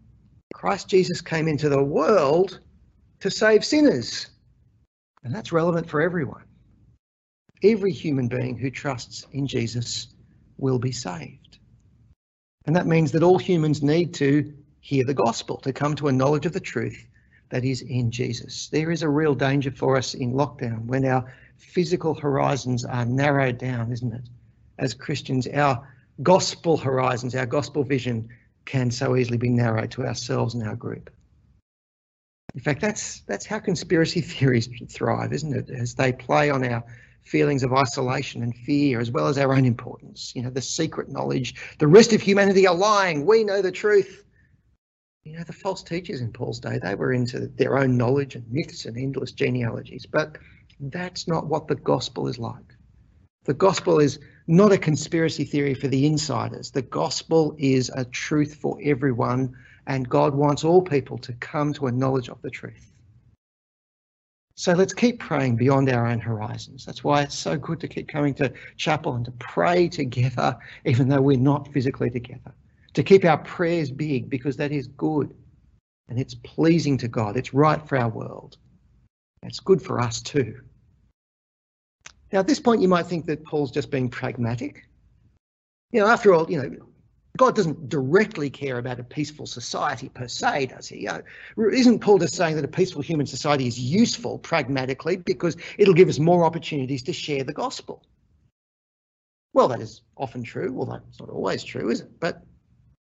Christ 0.53 0.87
Jesus 0.87 1.21
came 1.21 1.47
into 1.47 1.69
the 1.69 1.83
world 1.83 2.59
to 3.19 3.31
save 3.31 3.65
sinners. 3.65 4.27
And 5.23 5.33
that's 5.33 5.51
relevant 5.51 5.89
for 5.89 6.01
everyone. 6.01 6.43
Every 7.63 7.91
human 7.91 8.27
being 8.27 8.57
who 8.57 8.69
trusts 8.69 9.25
in 9.33 9.47
Jesus 9.47 10.07
will 10.57 10.79
be 10.79 10.91
saved. 10.91 11.57
And 12.65 12.75
that 12.75 12.87
means 12.87 13.11
that 13.11 13.23
all 13.23 13.39
humans 13.39 13.81
need 13.81 14.13
to 14.15 14.53
hear 14.81 15.03
the 15.03 15.13
gospel, 15.15 15.57
to 15.57 15.73
come 15.73 15.95
to 15.95 16.07
a 16.07 16.11
knowledge 16.11 16.45
of 16.45 16.53
the 16.53 16.59
truth 16.59 17.07
that 17.51 17.63
is 17.63 17.81
in 17.81 18.09
Jesus. 18.11 18.69
There 18.69 18.91
is 18.91 19.03
a 19.03 19.09
real 19.09 19.35
danger 19.35 19.71
for 19.71 19.97
us 19.97 20.13
in 20.13 20.33
lockdown 20.33 20.85
when 20.85 21.05
our 21.05 21.31
physical 21.57 22.15
horizons 22.15 22.83
are 22.83 23.05
narrowed 23.05 23.59
down, 23.59 23.91
isn't 23.91 24.13
it? 24.13 24.27
As 24.79 24.93
Christians, 24.93 25.47
our 25.47 25.87
gospel 26.23 26.77
horizons, 26.77 27.35
our 27.35 27.45
gospel 27.45 27.83
vision 27.83 28.29
can 28.65 28.89
so 28.89 29.15
easily 29.15 29.37
be 29.37 29.49
narrowed 29.49 29.91
to 29.91 30.05
ourselves 30.05 30.53
and 30.55 30.63
our 30.67 30.75
group. 30.75 31.09
In 32.53 32.61
fact, 32.61 32.81
that's 32.81 33.21
that's 33.21 33.45
how 33.45 33.59
conspiracy 33.59 34.21
theories 34.33 34.67
thrive, 34.89 35.33
isn't 35.33 35.55
it? 35.55 35.69
As 35.69 35.95
they 35.95 36.11
play 36.11 36.49
on 36.49 36.63
our 36.63 36.83
feelings 37.23 37.63
of 37.63 37.73
isolation 37.73 38.43
and 38.43 38.55
fear, 38.55 38.99
as 38.99 39.11
well 39.11 39.27
as 39.27 39.37
our 39.37 39.53
own 39.53 39.65
importance. 39.65 40.33
You 40.35 40.43
know, 40.43 40.49
the 40.49 40.61
secret 40.61 41.09
knowledge. 41.09 41.55
The 41.77 41.87
rest 41.87 42.13
of 42.13 42.21
humanity 42.21 42.65
are 42.65 42.75
lying. 42.75 43.25
We 43.25 43.43
know 43.43 43.61
the 43.61 43.71
truth. 43.71 44.23
You 45.23 45.33
know, 45.37 45.43
the 45.43 45.53
false 45.53 45.83
teachers 45.83 46.21
in 46.21 46.33
Paul's 46.33 46.59
day, 46.59 46.79
they 46.79 46.95
were 46.95 47.13
into 47.13 47.47
their 47.47 47.77
own 47.77 47.95
knowledge 47.95 48.35
and 48.35 48.51
myths 48.51 48.85
and 48.85 48.97
endless 48.97 49.31
genealogies. 49.31 50.05
But 50.05 50.37
that's 50.79 51.27
not 51.27 51.45
what 51.45 51.67
the 51.67 51.75
gospel 51.75 52.27
is 52.27 52.39
like. 52.39 52.75
The 53.43 53.53
gospel 53.53 53.99
is 53.99 54.19
not 54.47 54.71
a 54.71 54.77
conspiracy 54.77 55.43
theory 55.43 55.73
for 55.73 55.87
the 55.87 56.05
insiders. 56.05 56.71
The 56.71 56.81
gospel 56.81 57.55
is 57.59 57.91
a 57.95 58.05
truth 58.05 58.55
for 58.55 58.79
everyone 58.83 59.55
and 59.87 60.09
God 60.09 60.33
wants 60.33 60.63
all 60.63 60.81
people 60.81 61.17
to 61.19 61.33
come 61.33 61.73
to 61.73 61.87
a 61.87 61.91
knowledge 61.91 62.29
of 62.29 62.41
the 62.41 62.49
truth. 62.49 62.91
So 64.55 64.73
let's 64.73 64.93
keep 64.93 65.19
praying 65.19 65.55
beyond 65.55 65.89
our 65.89 66.05
own 66.05 66.19
horizons. 66.19 66.85
That's 66.85 67.03
why 67.03 67.23
it's 67.23 67.37
so 67.37 67.57
good 67.57 67.79
to 67.79 67.87
keep 67.87 68.07
coming 68.07 68.33
to 68.35 68.53
chapel 68.77 69.15
and 69.15 69.25
to 69.25 69.31
pray 69.31 69.87
together, 69.87 70.57
even 70.85 71.09
though 71.09 71.21
we're 71.21 71.37
not 71.37 71.71
physically 71.73 72.09
together. 72.09 72.53
To 72.93 73.03
keep 73.03 73.23
our 73.23 73.37
prayers 73.37 73.89
big 73.89 74.29
because 74.29 74.57
that 74.57 74.71
is 74.71 74.87
good 74.87 75.33
and 76.09 76.19
it's 76.19 76.35
pleasing 76.35 76.97
to 76.97 77.07
God. 77.07 77.37
It's 77.37 77.53
right 77.53 77.87
for 77.87 77.97
our 77.97 78.09
world. 78.09 78.57
It's 79.43 79.61
good 79.61 79.81
for 79.81 79.99
us 79.99 80.21
too. 80.21 80.61
Now, 82.31 82.39
at 82.39 82.47
this 82.47 82.59
point, 82.59 82.81
you 82.81 82.87
might 82.87 83.07
think 83.07 83.25
that 83.25 83.43
Paul's 83.43 83.71
just 83.71 83.91
being 83.91 84.09
pragmatic. 84.09 84.87
You 85.91 86.01
know, 86.01 86.07
after 86.07 86.33
all, 86.33 86.49
you 86.49 86.61
know, 86.61 86.75
God 87.37 87.55
doesn't 87.55 87.89
directly 87.89 88.49
care 88.49 88.77
about 88.77 88.99
a 88.99 89.03
peaceful 89.03 89.45
society 89.45 90.09
per 90.09 90.27
se, 90.27 90.67
does 90.67 90.87
he? 90.87 91.07
Uh, 91.07 91.21
isn't 91.57 91.99
Paul 91.99 92.19
just 92.19 92.35
saying 92.35 92.55
that 92.57 92.65
a 92.65 92.69
peaceful 92.69 93.01
human 93.01 93.25
society 93.25 93.67
is 93.67 93.79
useful 93.79 94.37
pragmatically 94.37 95.17
because 95.17 95.55
it'll 95.77 95.93
give 95.93 96.09
us 96.09 96.19
more 96.19 96.43
opportunities 96.43 97.03
to 97.03 97.13
share 97.13 97.43
the 97.43 97.53
gospel? 97.53 98.03
Well, 99.53 99.69
that 99.69 99.81
is 99.81 100.01
often 100.17 100.43
true, 100.43 100.75
although 100.77 101.01
it's 101.09 101.19
not 101.19 101.29
always 101.29 101.63
true, 101.63 101.89
is 101.89 102.01
it? 102.01 102.19
But 102.19 102.43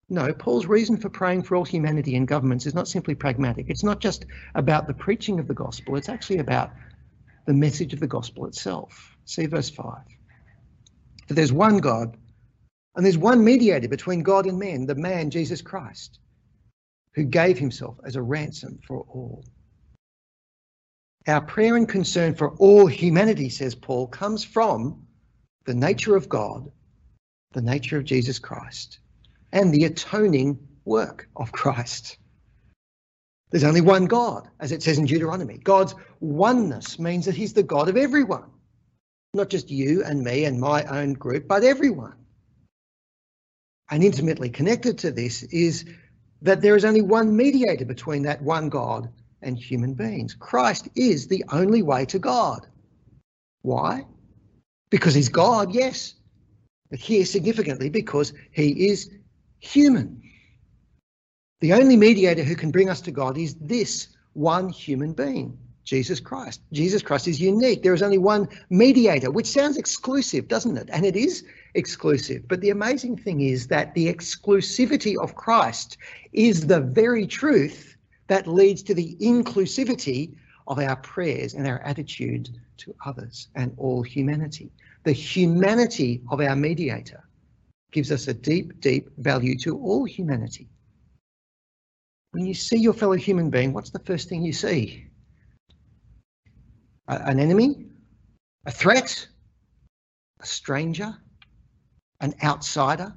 no, 0.07 0.31
Paul's 0.33 0.67
reason 0.67 0.97
for 0.97 1.09
praying 1.09 1.43
for 1.43 1.55
all 1.55 1.63
humanity 1.63 2.15
and 2.15 2.27
governments 2.27 2.65
is 2.65 2.75
not 2.75 2.87
simply 2.87 3.15
pragmatic. 3.15 3.65
It's 3.69 3.83
not 3.83 3.99
just 3.99 4.25
about 4.53 4.87
the 4.87 4.93
preaching 4.93 5.39
of 5.39 5.47
the 5.47 5.55
gospel, 5.55 5.95
it's 5.95 6.09
actually 6.09 6.39
about 6.39 6.71
the 7.47 7.53
message 7.53 7.93
of 7.93 7.99
the 7.99 8.07
gospel 8.07 8.45
itself. 8.45 9.15
See 9.25 9.47
verse 9.47 9.69
5. 9.69 9.85
For 11.27 11.33
there's 11.33 11.53
one 11.53 11.77
God 11.77 12.17
and 12.95 13.03
there's 13.05 13.17
one 13.17 13.43
mediator 13.43 13.87
between 13.87 14.21
God 14.21 14.45
and 14.45 14.59
man, 14.59 14.85
the 14.85 14.95
man 14.95 15.31
Jesus 15.31 15.61
Christ, 15.61 16.19
who 17.15 17.23
gave 17.23 17.57
himself 17.57 17.97
as 18.05 18.15
a 18.15 18.21
ransom 18.21 18.79
for 18.87 19.05
all. 19.09 19.43
Our 21.27 21.41
prayer 21.41 21.75
and 21.75 21.89
concern 21.89 22.35
for 22.35 22.51
all 22.51 22.85
humanity, 22.85 23.49
says 23.49 23.73
Paul, 23.73 24.07
comes 24.07 24.43
from 24.43 25.07
the 25.65 25.73
nature 25.73 26.15
of 26.15 26.29
God, 26.29 26.71
the 27.53 27.61
nature 27.61 27.97
of 27.97 28.05
Jesus 28.05 28.37
Christ, 28.37 28.99
and 29.55 29.73
the 29.73 29.85
atoning 29.85 30.59
work 30.83 31.27
of 31.35 31.51
Christ. 31.51 32.17
There's 33.49 33.63
only 33.63 33.81
one 33.81 34.05
God, 34.05 34.49
as 34.59 34.73
it 34.73 34.83
says 34.83 34.97
in 34.97 35.05
Deuteronomy. 35.05 35.57
God's 35.57 35.95
oneness 36.19 36.99
means 36.99 37.25
that 37.25 37.35
he's 37.35 37.53
the 37.53 37.63
God 37.63 37.87
of 37.87 37.95
everyone, 37.95 38.51
not 39.33 39.49
just 39.49 39.71
you 39.71 40.03
and 40.03 40.21
me 40.23 40.43
and 40.43 40.59
my 40.59 40.83
own 40.83 41.13
group, 41.13 41.47
but 41.47 41.63
everyone 41.63 42.17
and 43.89 44.03
intimately 44.03 44.49
connected 44.49 44.97
to 44.99 45.11
this 45.11 45.43
is 45.43 45.85
that 46.41 46.61
there 46.61 46.75
is 46.75 46.83
only 46.83 47.01
one 47.01 47.35
mediator 47.35 47.85
between 47.85 48.23
that 48.23 48.41
one 48.41 48.67
God 48.67 49.09
and 49.41 49.57
human 49.57 49.93
beings. 49.93 50.33
Christ 50.33 50.89
is 50.95 51.27
the 51.27 51.45
only 51.51 51.81
way 51.81 52.03
to 52.05 52.19
God. 52.19 52.67
Why? 53.61 54.05
Because 54.89 55.13
he's 55.13 55.29
God, 55.29 55.73
yes. 55.73 56.15
But 56.89 56.99
here, 56.99 57.25
significantly, 57.25 57.89
because 57.89 58.33
he 58.51 58.89
is 58.89 59.09
human. 59.65 60.21
The 61.61 61.73
only 61.73 61.97
mediator 61.97 62.43
who 62.43 62.55
can 62.55 62.71
bring 62.71 62.89
us 62.89 63.01
to 63.01 63.11
God 63.11 63.37
is 63.37 63.55
this 63.55 64.09
one 64.33 64.69
human 64.69 65.13
being, 65.13 65.57
Jesus 65.83 66.19
Christ. 66.19 66.61
Jesus 66.71 67.01
Christ 67.01 67.27
is 67.27 67.39
unique. 67.39 67.81
There 67.81 67.93
is 67.93 68.03
only 68.03 68.17
one 68.17 68.47
mediator, 68.69 69.31
which 69.31 69.47
sounds 69.47 69.77
exclusive, 69.77 70.47
doesn't 70.47 70.77
it? 70.77 70.89
And 70.91 71.05
it 71.05 71.15
is 71.15 71.43
exclusive. 71.73 72.47
But 72.47 72.61
the 72.61 72.69
amazing 72.69 73.17
thing 73.17 73.41
is 73.41 73.67
that 73.67 73.93
the 73.93 74.13
exclusivity 74.13 75.15
of 75.17 75.35
Christ 75.35 75.97
is 76.33 76.67
the 76.67 76.81
very 76.81 77.25
truth 77.25 77.95
that 78.27 78.47
leads 78.47 78.83
to 78.83 78.93
the 78.93 79.15
inclusivity 79.21 80.35
of 80.67 80.79
our 80.79 80.95
prayers 80.97 81.53
and 81.53 81.67
our 81.67 81.79
attitude 81.79 82.49
to 82.77 82.93
others 83.05 83.47
and 83.55 83.73
all 83.77 84.01
humanity. 84.01 84.71
The 85.03 85.13
humanity 85.13 86.21
of 86.29 86.41
our 86.41 86.55
mediator 86.55 87.23
gives 87.95 88.11
us 88.11 88.27
a 88.27 88.33
deep, 88.33 88.81
deep 88.81 89.09
value 89.17 89.57
to 89.57 89.77
all 89.77 90.03
humanity. 90.03 90.67
When 92.31 92.45
you 92.45 92.53
see 92.53 92.75
your 92.75 92.91
fellow 92.91 93.15
human 93.15 93.49
being, 93.49 93.71
what's 93.71 93.89
the 93.89 93.99
first 93.99 94.27
thing 94.27 94.43
you 94.43 94.51
see? 94.51 95.07
an 97.07 97.39
enemy, 97.39 97.85
a 98.65 98.71
threat, 98.71 99.27
a 100.41 100.45
stranger, 100.45 101.15
an 102.19 102.33
outsider. 102.43 103.13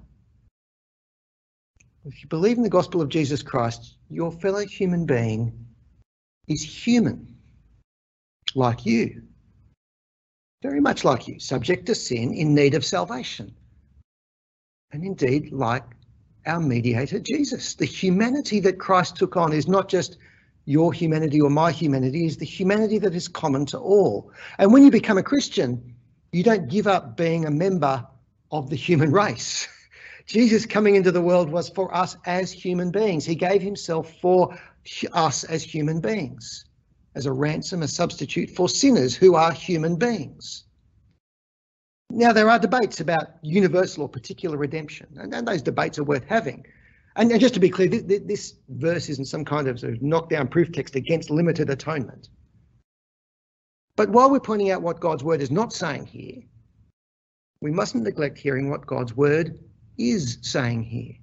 If 2.05 2.23
you 2.23 2.29
believe 2.29 2.59
in 2.59 2.63
the 2.63 2.69
gospel 2.69 3.01
of 3.01 3.09
Jesus 3.09 3.43
Christ, 3.43 3.97
your 4.11 4.31
fellow 4.31 4.65
human 4.65 5.07
being 5.07 5.67
is 6.47 6.63
human, 6.63 7.35
like 8.55 8.87
you, 8.87 9.23
very 10.63 10.81
much 10.81 11.03
like 11.03 11.27
you, 11.27 11.41
subject 11.41 11.87
to 11.87 11.95
sin, 11.95 12.35
in 12.35 12.55
need 12.55 12.75
of 12.75 12.85
salvation, 12.85 13.55
and 14.93 15.05
indeed 15.05 15.53
like 15.53 15.85
our 16.47 16.61
mediator 16.61 17.19
Jesus. 17.19 17.75
The 17.75 17.85
humanity 17.85 18.61
that 18.61 18.79
Christ 18.79 19.17
took 19.17 19.37
on 19.37 19.53
is 19.53 19.69
not 19.69 19.89
just 19.89 20.17
your 20.65 20.93
humanity 20.93 21.41
or 21.41 21.51
my 21.51 21.73
humanity 21.73 22.27
is 22.27 22.37
the 22.37 22.45
humanity 22.45 22.99
that 22.99 23.15
is 23.15 23.29
common 23.29 23.67
to 23.67 23.79
all. 23.79 24.33
And 24.59 24.73
when 24.73 24.85
you 24.85 24.91
become 24.91 25.19
a 25.19 25.23
Christian, 25.23 25.95
you 26.33 26.43
don't 26.43 26.69
give 26.69 26.87
up 26.87 27.17
being 27.17 27.45
a 27.47 27.51
member 27.51 28.07
of 28.51 28.71
the 28.71 28.77
human 28.77 29.13
race. 29.13 29.67
Jesus 30.27 30.67
coming 30.67 30.95
into 30.95 31.11
the 31.11 31.23
world 31.23 31.51
was 31.51 31.71
for 31.71 31.95
us 31.95 32.17
as 32.27 32.53
human 32.53 32.91
beings. 32.91 33.25
He 33.25 33.35
gave 33.35 33.63
himself 33.63 34.13
for 34.21 34.59
us 35.15 35.45
as 35.45 35.63
human 35.63 36.01
beings, 36.01 36.67
as 37.15 37.25
a 37.25 37.33
ransom, 37.33 37.83
a 37.83 37.89
substitute 37.89 38.51
for 38.51 38.69
sinners 38.69 39.15
who 39.15 39.35
are 39.35 39.53
human 39.53 39.97
beings. 39.97 40.65
Now, 42.11 42.33
there 42.33 42.49
are 42.49 42.59
debates 42.59 43.01
about 43.01 43.35
universal 43.43 44.05
or 44.05 44.09
particular 44.09 44.57
redemption, 44.57 45.09
and, 45.17 45.35
and 45.35 45.47
those 45.47 45.63
debates 45.63 45.99
are 45.99 46.05
worth 46.05 46.25
having. 46.25 46.65
And, 47.17 47.31
and 47.31 47.41
just 47.41 47.55
to 47.55 47.61
be 47.61 47.69
clear, 47.69 47.89
this, 47.89 48.23
this 48.25 48.55
verse 48.69 49.09
isn't 49.09 49.27
some 49.27 49.45
kind 49.45 49.69
of, 49.69 49.81
sort 49.81 49.93
of 49.93 50.03
knockdown 50.03 50.49
proof 50.49 50.73
text 50.73 50.97
against 50.97 51.31
limited 51.31 51.69
atonement. 51.69 52.29
But 53.97 54.11
while 54.11 54.31
we're 54.31 54.41
pointing 54.41 54.71
out 54.71 54.81
what 54.81 55.01
God's 55.01 55.25
word 55.25 55.43
is 55.43 55.51
not 55.51 55.73
saying 55.73 56.07
here, 56.07 56.43
we 57.61 57.73
mustn't 57.73 58.05
neglect 58.05 58.39
hearing 58.39 58.71
what 58.71 58.87
God's 58.87 59.17
word 59.17 59.59
is 59.99 60.39
saying 60.43 60.85
here. 60.85 61.15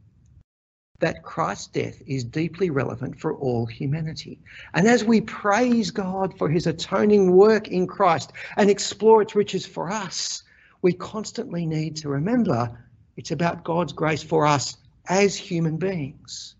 That 0.99 1.23
Christ's 1.23 1.67
death 1.67 2.01
is 2.05 2.23
deeply 2.23 2.69
relevant 2.69 3.19
for 3.19 3.35
all 3.35 3.65
humanity. 3.65 4.39
And 4.73 4.87
as 4.87 5.03
we 5.03 5.21
praise 5.21 5.91
God 5.91 6.37
for 6.37 6.49
his 6.49 6.67
atoning 6.67 7.31
work 7.31 7.69
in 7.69 7.87
Christ 7.87 8.33
and 8.57 8.69
explore 8.69 9.21
its 9.21 9.35
riches 9.35 9.65
for 9.65 9.89
us, 9.89 10.43
we 10.85 10.93
constantly 10.93 11.65
need 11.65 11.95
to 11.95 12.09
remember 12.09 12.87
it's 13.17 13.31
about 13.31 13.63
God's 13.63 13.91
grace 13.91 14.21
for 14.21 14.45
us 14.45 14.77
as 15.09 15.35
human 15.35 15.77
beings, 15.77 16.53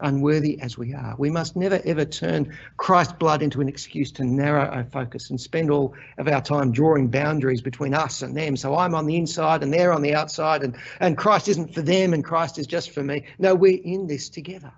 unworthy 0.00 0.58
as 0.62 0.78
we 0.78 0.94
are. 0.94 1.14
We 1.18 1.28
must 1.28 1.54
never 1.54 1.78
ever 1.84 2.06
turn 2.06 2.56
Christ's 2.78 3.12
blood 3.12 3.42
into 3.42 3.60
an 3.60 3.68
excuse 3.68 4.10
to 4.12 4.24
narrow 4.24 4.64
our 4.64 4.84
focus 4.84 5.28
and 5.28 5.38
spend 5.38 5.70
all 5.70 5.94
of 6.16 6.28
our 6.28 6.40
time 6.40 6.72
drawing 6.72 7.08
boundaries 7.08 7.60
between 7.60 7.92
us 7.92 8.22
and 8.22 8.34
them. 8.34 8.56
So 8.56 8.74
I'm 8.74 8.94
on 8.94 9.04
the 9.04 9.18
inside 9.18 9.62
and 9.62 9.70
they're 9.70 9.92
on 9.92 10.00
the 10.00 10.14
outside, 10.14 10.62
and, 10.62 10.74
and 10.98 11.18
Christ 11.18 11.48
isn't 11.48 11.74
for 11.74 11.82
them 11.82 12.14
and 12.14 12.24
Christ 12.24 12.58
is 12.58 12.66
just 12.66 12.92
for 12.92 13.02
me. 13.02 13.26
No, 13.38 13.54
we're 13.54 13.82
in 13.84 14.06
this 14.06 14.30
together. 14.30 14.72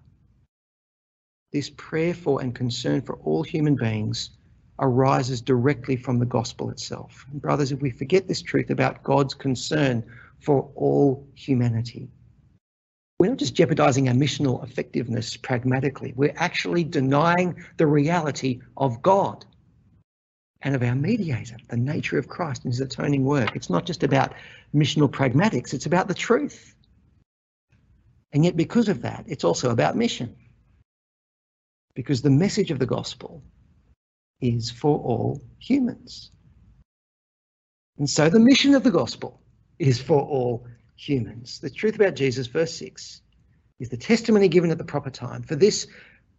This 1.52 1.70
prayer 1.70 2.12
for 2.12 2.40
and 2.42 2.52
concern 2.52 3.02
for 3.02 3.14
all 3.18 3.44
human 3.44 3.76
beings 3.76 4.30
arises 4.78 5.40
directly 5.40 5.96
from 5.96 6.18
the 6.18 6.26
gospel 6.26 6.70
itself. 6.70 7.26
And 7.30 7.40
brothers, 7.40 7.72
if 7.72 7.80
we 7.80 7.90
forget 7.90 8.26
this 8.26 8.42
truth 8.42 8.70
about 8.70 9.02
God's 9.02 9.34
concern 9.34 10.04
for 10.40 10.70
all 10.74 11.26
humanity, 11.34 12.08
we're 13.18 13.28
not 13.28 13.38
just 13.38 13.54
jeopardizing 13.54 14.08
our 14.08 14.14
missional 14.14 14.64
effectiveness 14.64 15.36
pragmatically, 15.36 16.12
we're 16.16 16.34
actually 16.36 16.84
denying 16.84 17.64
the 17.76 17.86
reality 17.86 18.60
of 18.76 19.00
God 19.02 19.44
and 20.62 20.74
of 20.74 20.82
our 20.82 20.94
mediator, 20.94 21.56
the 21.68 21.76
nature 21.76 22.18
of 22.18 22.26
Christ 22.26 22.64
and 22.64 22.72
his 22.72 22.80
atoning 22.80 23.24
work. 23.24 23.54
It's 23.54 23.70
not 23.70 23.86
just 23.86 24.02
about 24.02 24.34
missional 24.74 25.10
pragmatics, 25.10 25.74
it's 25.74 25.86
about 25.86 26.08
the 26.08 26.14
truth. 26.14 26.74
And 28.32 28.44
yet, 28.44 28.56
because 28.56 28.88
of 28.88 29.02
that, 29.02 29.24
it's 29.28 29.44
also 29.44 29.70
about 29.70 29.94
mission. 29.94 30.34
Because 31.94 32.22
the 32.22 32.30
message 32.30 32.72
of 32.72 32.80
the 32.80 32.86
gospel 32.86 33.44
is 34.40 34.70
for 34.70 34.98
all 34.98 35.40
humans. 35.58 36.30
And 37.98 38.08
so 38.08 38.28
the 38.28 38.40
mission 38.40 38.74
of 38.74 38.82
the 38.82 38.90
gospel 38.90 39.40
is 39.78 40.00
for 40.00 40.20
all 40.20 40.66
humans. 40.96 41.60
The 41.60 41.70
truth 41.70 41.94
about 41.94 42.14
Jesus, 42.14 42.46
verse 42.46 42.74
6, 42.74 43.22
is 43.80 43.88
the 43.88 43.96
testimony 43.96 44.48
given 44.48 44.70
at 44.70 44.78
the 44.78 44.84
proper 44.84 45.10
time. 45.10 45.42
For 45.42 45.56
this, 45.56 45.86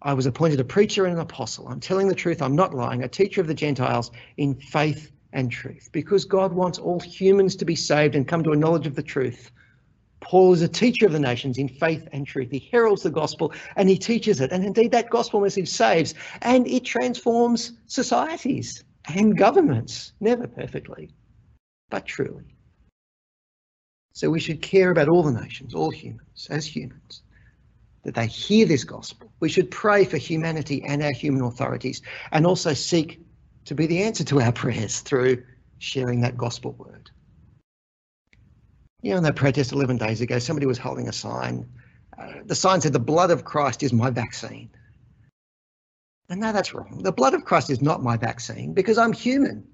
I 0.02 0.14
was 0.14 0.26
appointed 0.26 0.60
a 0.60 0.66
preacher 0.66 1.06
and 1.06 1.16
an 1.16 1.22
apostle. 1.22 1.68
I'm 1.68 1.80
telling 1.80 2.08
the 2.08 2.16
truth, 2.16 2.42
I'm 2.42 2.56
not 2.56 2.74
lying, 2.74 3.04
a 3.04 3.08
teacher 3.08 3.42
of 3.42 3.48
the 3.48 3.54
Gentiles 3.54 4.12
in 4.38 4.56
faith 4.56 5.12
and 5.34 5.52
truth. 5.52 5.90
Because 5.92 6.26
God 6.26 6.54
wants 6.54 6.78
all 6.78 7.00
humans 7.00 7.56
to 7.58 7.66
be 7.66 7.76
saved 7.76 8.16
and 8.16 8.28
come 8.28 8.44
to 8.44 8.52
a 8.52 8.56
knowledge 8.56 8.88
of 8.88 8.96
the 8.96 9.04
truth. 9.04 9.52
Paul 10.26 10.54
is 10.54 10.64
a 10.64 10.68
teacher 10.68 11.06
of 11.06 11.12
the 11.12 11.20
nations 11.20 11.60
in 11.60 11.70
faith 11.70 12.08
and 12.12 12.26
truth. 12.26 12.50
He 12.50 12.68
heralds 12.72 13.04
the 13.04 13.12
gospel 13.12 13.54
and 13.76 13.88
he 13.88 13.98
teaches 13.98 14.42
it. 14.42 14.52
And 14.52 14.66
indeed, 14.66 14.92
that 14.92 15.12
gospel 15.12 15.40
message 15.40 15.70
saves 15.70 16.16
and 16.42 16.68
it 16.68 16.84
transforms 16.84 17.74
societies 17.86 18.84
and 19.14 19.38
governments, 19.38 20.14
never 20.20 20.48
perfectly, 20.48 21.12
but 21.92 22.08
truly. 22.08 22.56
So 24.14 24.32
we 24.32 24.40
should 24.40 24.64
care 24.64 24.90
about 24.90 25.10
all 25.10 25.22
the 25.22 25.40
nations, 25.40 25.76
all 25.76 25.92
humans, 25.92 26.48
as 26.50 26.66
humans, 26.66 27.22
that 28.02 28.16
they 28.16 28.26
hear 28.26 28.66
this 28.66 28.84
gospel. 28.84 29.32
We 29.42 29.50
should 29.50 29.70
pray 29.70 30.06
for 30.06 30.18
humanity 30.18 30.84
and 30.84 31.04
our 31.04 31.12
human 31.12 31.44
authorities 31.44 32.02
and 32.32 32.48
also 32.48 32.74
seek 32.74 33.22
to 33.66 33.76
be 33.76 33.86
the 33.86 34.02
answer 34.02 34.24
to 34.24 34.42
our 34.42 34.52
prayers 34.64 35.02
through 35.02 35.44
sharing 35.78 36.22
that 36.22 36.36
gospel 36.36 36.72
word. 36.72 37.12
You 39.06 39.12
know, 39.12 39.18
in 39.18 39.24
that 39.26 39.36
protest 39.36 39.72
11 39.72 39.98
days 39.98 40.22
ago, 40.22 40.40
somebody 40.40 40.66
was 40.66 40.80
holding 40.80 41.08
a 41.08 41.14
sign. 41.14 41.70
Uh, 42.18 42.40
the 42.44 42.56
sign 42.56 42.82
said, 42.82 42.92
The 42.92 43.00
blood 43.00 43.30
of 43.30 43.46
Christ 43.46 43.84
is 43.84 43.94
my 43.94 44.10
vaccine. 44.10 44.72
And 46.28 46.42
no, 46.42 46.52
that's 46.52 46.74
wrong. 46.74 47.04
The 47.04 47.12
blood 47.12 47.36
of 47.36 47.46
Christ 47.46 47.70
is 47.70 47.84
not 47.84 48.02
my 48.02 48.18
vaccine 48.18 48.74
because 48.74 48.98
I'm 48.98 49.14
human. 49.14 49.68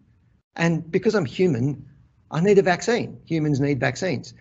And 0.57 0.91
because 0.91 1.15
I'm 1.15 1.23
human, 1.23 1.87
I 2.29 2.41
need 2.41 2.57
a 2.57 2.61
vaccine. 2.61 3.21
Humans 3.23 3.61
need 3.61 3.79
vaccines. 3.79 4.33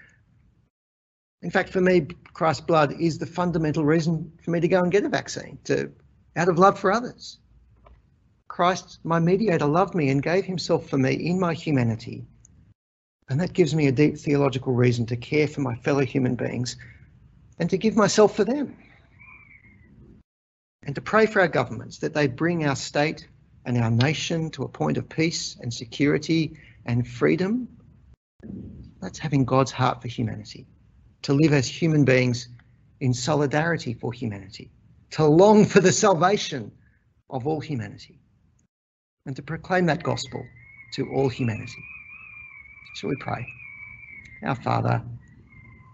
In 1.40 1.52
fact, 1.52 1.68
for 1.68 1.80
me, 1.80 2.08
Christ's 2.32 2.62
blood 2.62 3.00
is 3.00 3.16
the 3.16 3.26
fundamental 3.26 3.84
reason 3.84 4.32
for 4.42 4.50
me 4.50 4.58
to 4.58 4.66
go 4.66 4.82
and 4.82 4.90
get 4.90 5.04
a 5.04 5.08
vaccine, 5.08 5.60
to 5.66 5.92
out 6.34 6.48
of 6.48 6.58
love 6.58 6.80
for 6.80 6.90
others. 6.90 7.38
Christ, 8.48 8.98
my 9.04 9.20
mediator, 9.20 9.66
loved 9.66 9.94
me 9.94 10.10
and 10.10 10.20
gave 10.20 10.46
himself 10.46 10.88
for 10.88 10.98
me 10.98 11.14
in 11.14 11.38
my 11.38 11.54
humanity. 11.54 12.26
And 13.30 13.40
that 13.40 13.52
gives 13.52 13.76
me 13.76 13.86
a 13.86 13.92
deep 13.92 14.18
theological 14.18 14.72
reason 14.72 15.06
to 15.06 15.16
care 15.16 15.46
for 15.46 15.60
my 15.60 15.76
fellow 15.76 16.04
human 16.04 16.34
beings 16.34 16.76
and 17.60 17.70
to 17.70 17.78
give 17.78 17.96
myself 17.96 18.34
for 18.34 18.44
them. 18.44 18.76
And 20.82 20.96
to 20.96 21.00
pray 21.00 21.26
for 21.26 21.40
our 21.40 21.48
governments 21.48 21.98
that 21.98 22.12
they 22.12 22.26
bring 22.26 22.66
our 22.66 22.74
state 22.74 23.28
and 23.64 23.78
our 23.78 23.90
nation 23.90 24.50
to 24.50 24.64
a 24.64 24.68
point 24.68 24.98
of 24.98 25.08
peace 25.08 25.56
and 25.60 25.72
security 25.72 26.58
and 26.86 27.06
freedom 27.06 27.68
that's 29.00 29.18
having 29.18 29.44
God's 29.44 29.70
heart 29.70 30.02
for 30.02 30.08
humanity, 30.08 30.66
to 31.22 31.32
live 31.32 31.52
as 31.52 31.68
human 31.68 32.04
beings 32.04 32.48
in 32.98 33.14
solidarity 33.14 33.94
for 33.94 34.12
humanity, 34.12 34.72
to 35.10 35.24
long 35.24 35.66
for 35.66 35.80
the 35.80 35.92
salvation 35.92 36.72
of 37.28 37.46
all 37.46 37.60
humanity, 37.60 38.18
and 39.24 39.36
to 39.36 39.42
proclaim 39.42 39.86
that 39.86 40.02
gospel 40.02 40.44
to 40.94 41.08
all 41.12 41.28
humanity. 41.28 41.84
Shall 42.94 43.10
we 43.10 43.16
pray? 43.16 43.46
Our 44.42 44.54
Father, 44.54 45.02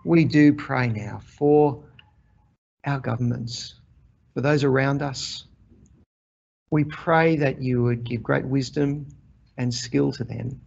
we 0.04 0.24
do 0.24 0.52
pray 0.52 0.88
now 0.88 1.20
for 1.38 1.84
our 2.84 3.00
governments, 3.00 3.74
for 4.34 4.40
those 4.40 4.64
around 4.64 5.02
us. 5.02 5.44
We 6.70 6.84
pray 6.84 7.36
that 7.36 7.60
you 7.60 7.82
would 7.84 8.04
give 8.04 8.22
great 8.22 8.44
wisdom 8.44 9.08
and 9.56 9.72
skill 9.72 10.12
to 10.12 10.24
them 10.24 10.60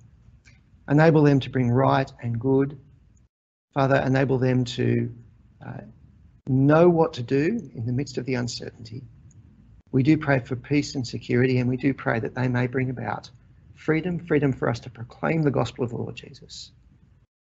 enable 0.89 1.23
them 1.23 1.39
to 1.39 1.49
bring 1.49 1.69
right 1.69 2.11
and 2.21 2.39
good. 2.39 2.79
Father, 3.73 3.97
enable 4.05 4.39
them 4.39 4.65
to 4.65 5.13
uh, 5.65 5.81
know 6.47 6.89
what 6.89 7.13
to 7.13 7.23
do 7.23 7.69
in 7.75 7.85
the 7.85 7.93
midst 7.93 8.17
of 8.17 8.25
the 8.25 8.33
uncertainty. 8.33 9.03
We 9.91 10.03
do 10.03 10.17
pray 10.17 10.39
for 10.39 10.55
peace 10.55 10.95
and 10.95 11.07
security, 11.07 11.59
and 11.59 11.69
we 11.69 11.77
do 11.77 11.93
pray 11.93 12.19
that 12.19 12.35
they 12.35 12.47
may 12.47 12.67
bring 12.67 12.89
about 12.89 13.29
freedom, 13.79 14.19
freedom 14.19 14.51
for 14.51 14.69
us 14.69 14.81
to 14.81 14.89
proclaim 14.89 15.41
the 15.41 15.51
gospel 15.51 15.85
of 15.85 15.91
the 15.91 15.97
Lord 15.97 16.15
Jesus. 16.15 16.71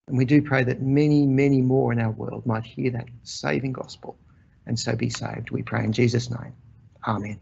And 0.07 0.17
we 0.17 0.25
do 0.25 0.43
pray 0.43 0.65
that 0.65 0.83
many, 0.83 1.27
many 1.27 1.61
more 1.61 1.93
in 1.93 2.01
our 2.01 2.11
world 2.11 2.47
might 2.47 2.65
hear 2.65 2.91
that 2.93 3.09
saving 3.23 3.73
gospel 3.73 4.19
and 4.67 4.79
so 4.79 4.95
be 4.95 5.11
saved. 5.11 5.51
We 5.51 5.63
pray 5.63 5.85
in 5.85 5.93
Jesus' 5.93 6.31
name. 6.31 6.53
Amen. 7.07 7.41